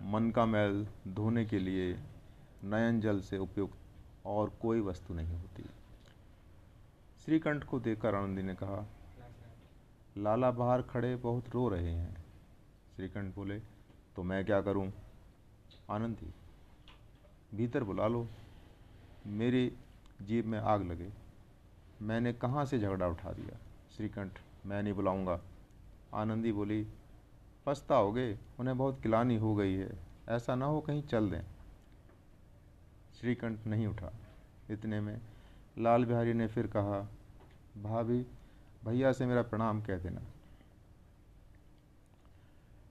मन 0.03 0.31
का 0.31 0.47
मैल 0.47 0.87
धोने 1.09 1.45
के 1.45 1.59
लिए 1.59 1.99
नयन 2.65 3.01
जल 3.01 3.21
से 3.21 3.39
उपयुक्त 3.39 3.79
और 4.27 4.51
कोई 4.51 4.81
वस्तु 4.81 5.15
नहीं 5.15 5.37
होती। 5.37 5.65
श्रीकंठ 7.25 7.65
को 7.65 7.79
देखकर 7.81 8.15
आनंदी 8.15 8.43
ने 8.43 8.55
कहा, 8.55 8.85
लाला 10.17 10.51
बाहर 10.51 10.83
खड़े 10.83 11.15
बहुत 11.17 11.49
रो 11.49 11.69
रहे 11.69 11.91
हैं। 11.91 12.17
श्रीकंठ 12.97 13.35
बोले 13.35 13.59
तो 14.17 14.23
मैं 14.23 14.45
क्या 14.45 14.61
करूँ? 14.61 14.93
आनंदी, 15.91 16.29
भीतर 17.55 17.85
बुला 17.85 18.07
लो। 18.07 18.27
मेरी 19.27 19.73
जीप 20.23 20.47
में 20.47 20.59
आग 20.59 20.83
लगे। 20.83 21.11
मैंने 22.03 22.33
कहाँ 22.33 22.65
से 22.65 22.79
झगड़ा 22.79 23.07
उठा 23.07 23.33
दिया? 23.33 23.59
श्रीकंठ, 23.97 24.39
मैं 24.67 24.83
नहीं 24.83 24.95
बुलाऊँगा 24.95 25.41
आनंदी 26.15 26.53
बोली 26.53 26.87
पछताओगे 27.67 28.39
उन्हें 28.61 28.77
बहुत 28.79 29.03
किलानी 29.03 29.37
हो 29.37 29.55
गई 29.55 29.75
है। 29.75 29.99
ऐसा 30.29 30.55
ना 30.55 30.67
हो 30.67 30.81
कहीं 30.81 31.03
चल 31.03 31.31
दें 31.31 31.43
श्रीकंठ 33.21 33.67
नहीं 33.67 33.87
उठा। 33.87 34.13
इतने 34.71 35.01
में 35.01 35.21
लाल 35.77 36.05
बिहारी 36.05 36.33
ने 36.35 36.47
फिर 36.47 36.67
कहा, 36.67 36.99
भाभी, 37.83 38.21
भैया 38.85 39.13
से 39.13 39.27
मेरा 39.27 39.43
प्रणाम 39.43 39.81
कह 39.83 39.99
देना। 39.99 40.21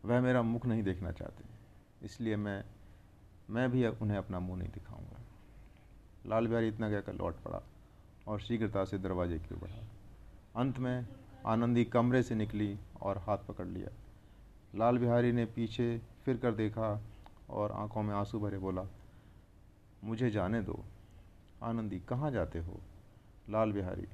वह 0.06 0.22
मेरा 0.22 0.42
मुख 0.42 0.66
नहीं 0.66 0.84
देखना 0.84 1.12
चाहते, 1.12 1.44
इसलिए 2.06 2.36
मैं 2.36 2.64
मैं 3.50 3.70
भी 3.72 3.86
उन्हें 3.88 4.18
अपना 4.18 4.40
मुँह 4.40 4.58
नहीं 4.60 4.70
दिखाऊँगा। 4.70 5.20
लाल 6.26 6.48
बिहारी 6.48 6.68
इतना 6.68 6.90
कहकर 6.90 7.14
लौट 7.14 7.42
पड़ा 7.44 7.62
और 8.28 8.40
शीघ्रता 8.40 8.84
से 8.86 8.98
दरवाजे 8.98 9.40
की 9.40 9.54
ओर 9.56 9.62
बढ़ा। 9.62 9.82
अंत 10.56 10.80
में 10.80 11.08
आनंदी 11.46 11.84
कमरे 11.86 12.22
से 12.24 12.36
निकली 12.36 12.78
और 13.02 13.18
हाथ 13.18 13.38
पकड़ 13.48 13.68
लिया। 13.68 13.90
लाल 14.76 14.98
बिहारी 14.98 15.32
ने 15.32 15.46
पीछे 15.46 15.98
फिर 16.26 16.38
कर 16.38 16.52
देखा 16.54 17.00
और 17.50 17.72
आँखों 17.72 18.04
में 18.04 18.14
आँसू 18.16 18.40
भरे 18.40 18.58
बोला, 18.58 18.86
मुझे 20.04 20.30
जाने 20.30 20.62
दो। 20.62 20.84
आनंदी, 21.64 22.00
कहाँ 22.00 22.32
जाते 22.32 22.60
हो? 22.60 22.80
लाल 23.50 23.72
बिहारी, 23.72 24.08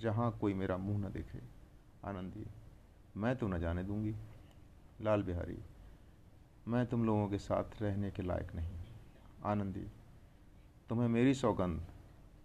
जहाँ 0.00 0.38
कोई 0.40 0.54
मेरा 0.54 0.76
मुँह 0.76 0.98
न 0.98 1.12
देखे। 1.12 1.38
आनंदी, 2.04 2.46
मैं 3.16 3.36
तो 3.36 3.48
न 3.48 3.58
जाने 3.58 3.84
दूँगी। 3.84 4.14
लाल 5.00 5.22
बिहारी, 5.22 5.58
मैं 6.68 6.86
तुम 6.86 7.04
लोगों 7.04 7.28
के 7.28 7.38
साथ 7.38 7.82
रहने 7.82 8.10
के 8.10 8.22
लायक 8.22 8.54
नहीं। 8.54 8.76
आनंदी, 9.44 9.86
तुम्हें 10.88 11.08
मेरी 11.08 11.34
सौगंध, 11.34 11.82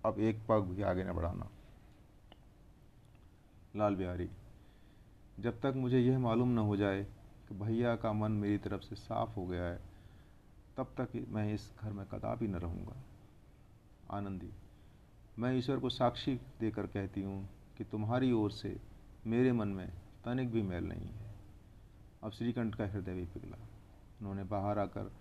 अब 0.05 0.19
एक 0.19 0.39
पग 0.49 0.61
भी 0.61 0.81
आगे 0.81 1.03
न 1.03 1.13
बढ़ाना। 1.13 1.49
लाल 3.75 3.95
बिहारी, 3.95 4.29
जब 5.39 5.61
तक 5.61 5.73
मुझे 5.75 5.99
यह 5.99 6.19
मालूम 6.19 6.49
न 6.49 6.57
हो 6.57 6.77
जाए 6.77 7.03
कि 7.49 7.55
भैया 7.55 7.95
का 7.95 8.13
मन 8.13 8.31
मेरी 8.31 8.57
तरफ़ 8.57 8.81
से 8.81 8.95
साफ़ 8.95 9.29
हो 9.29 9.47
गया 9.47 9.63
है, 9.63 9.79
तब 10.77 10.95
तक 10.99 11.25
मैं 11.29 11.53
इस 11.53 11.71
घर 11.81 11.93
में 11.93 12.05
कदापि 12.05 12.47
न 12.47 12.55
रहूँगा। 12.55 12.95
आनंदी। 14.11 14.51
मैं 15.39 15.57
ईश्वर 15.57 15.79
को 15.79 15.89
साक्षी 15.89 16.35
देकर 16.35 16.87
कहती 16.87 17.21
हूँ 17.21 17.49
कि 17.77 17.83
तुम्हारी 17.83 18.31
ओर 18.31 18.51
से 18.51 18.79
मेरे 19.27 19.51
मन 19.51 19.67
में 19.67 19.89
तनिक 20.25 20.51
भी 20.51 20.61
मैल 20.61 20.83
नहीं 20.83 21.07
है। 21.07 21.35
अब 22.23 22.31
श्रीकंठ 22.31 22.75
का 22.75 22.87
हृदय 22.87 23.13
भी 23.13 23.25
पिघला। 23.25 23.57
उन्होंने 24.19 24.43
बाहर 24.43 24.79
आकर 24.79 25.11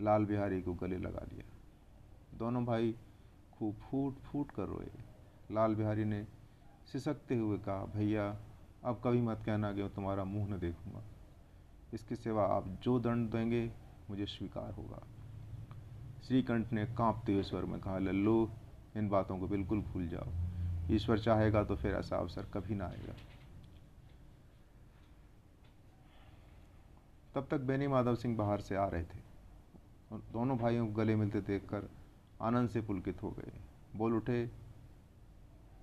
लाल 0.00 0.24
बिहारी 0.24 0.62
को 0.62 0.74
गले 0.74 0.98
लगा 0.98 1.26
लिया। 1.32 1.52
दोनों 2.38 2.64
भाई 2.64 2.96
खूब 3.58 3.74
फूट 3.74 4.14
फूट 4.14 4.50
कर 4.50 4.62
रोए। 4.62 4.90
लाल 5.50 5.74
बिहारी 5.74 6.04
ने 6.04 6.26
सिसकते 6.92 7.36
हुए 7.36 7.58
कहा, 7.58 7.84
भैया, 7.84 8.38
अब 8.84 9.00
कभी 9.04 9.20
मत 9.20 9.42
कहना 9.46 9.72
कि 9.72 9.82
मैं 9.82 9.94
तुम्हारा 9.94 10.24
मुँह 10.24 10.48
न 10.48 10.58
देखूँगा। 10.58 11.02
इसके 11.94 12.16
सिवा 12.16 12.44
आप 12.44 12.68
जो 12.68 13.00
दंड 13.00 13.30
देंगे, 13.30 13.72
मुझे 14.10 14.26
स्वीकार 14.26 14.72
होगा। 14.72 15.06
श्रीकंठ 16.28 16.72
ने 16.72 16.86
कांपते 16.86 17.32
हुए 17.32 17.42
स्वर 17.42 17.64
में 17.64 17.80
कहा, 17.80 17.98
लल्लू, 17.98 18.50
इन 18.96 19.08
बातों 19.08 19.38
को 19.38 19.48
बिल्कुल 19.48 19.80
भूल 19.80 20.08
जाओ। 20.08 20.26
ईश्वर 20.90 21.18
चाहेगा 21.18 21.64
तो 21.64 21.76
फिर 21.76 21.94
ऐसा 21.94 22.16
अवसर 22.16 22.42
कभी 22.42 22.74
ना 22.74 22.86
आएगा। 22.86 23.14
तब 27.34 27.46
तक 27.50 27.60
बेनी 27.60 27.86
माधव 27.86 28.14
सिंह 28.14 28.36
बाहर 28.36 28.60
से 28.60 28.76
आ 28.76 28.86
रहे 28.86 29.02
थे। 29.02 29.22
दोनों 30.12 30.58
भाइयों 30.58 30.86
को 30.86 30.92
गले 30.92 31.16
मिलते 31.16 31.40
देखकर 31.40 31.88
आनंद 32.42 32.68
से 32.68 32.80
पुलकित 32.80 33.22
हो 33.22 33.30
गए। 33.30 33.52
बोल 33.96 34.14
उठे, 34.14 34.50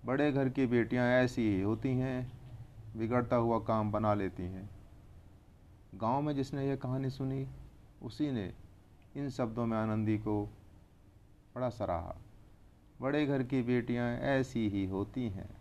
बड़े 0.05 0.31
घर 0.31 0.49
की 0.49 0.65
बेटियाँ 0.65 1.07
ऐसी 1.07 1.41
ही 1.41 1.61
होती 1.61 1.89
हैं, 1.89 2.31
बिगड़ता 2.97 3.35
हुआ 3.35 3.59
काम 3.59 3.91
बना 3.91 4.13
लेती 4.13 4.43
हैं। 4.43 4.69
गाँव 5.95 6.21
में 6.21 6.35
जिसने 6.35 6.67
यह 6.67 6.75
कहानी 6.75 7.09
सुनी, 7.09 7.47
उसी 8.03 8.31
ने 8.31 8.53
इन 9.17 9.29
शब्दों 9.29 9.65
में 9.65 9.77
आनंदी 9.77 10.17
को 10.17 10.45
बड़ा 11.55 11.69
सराहा। 11.69 12.15
बड़े 13.01 13.25
घर 13.25 13.43
की 13.43 13.61
बेटियाँ 13.61 14.17
ऐसी 14.17 14.69
ही 14.69 14.85
होती 14.85 15.29
हैं। 15.29 15.60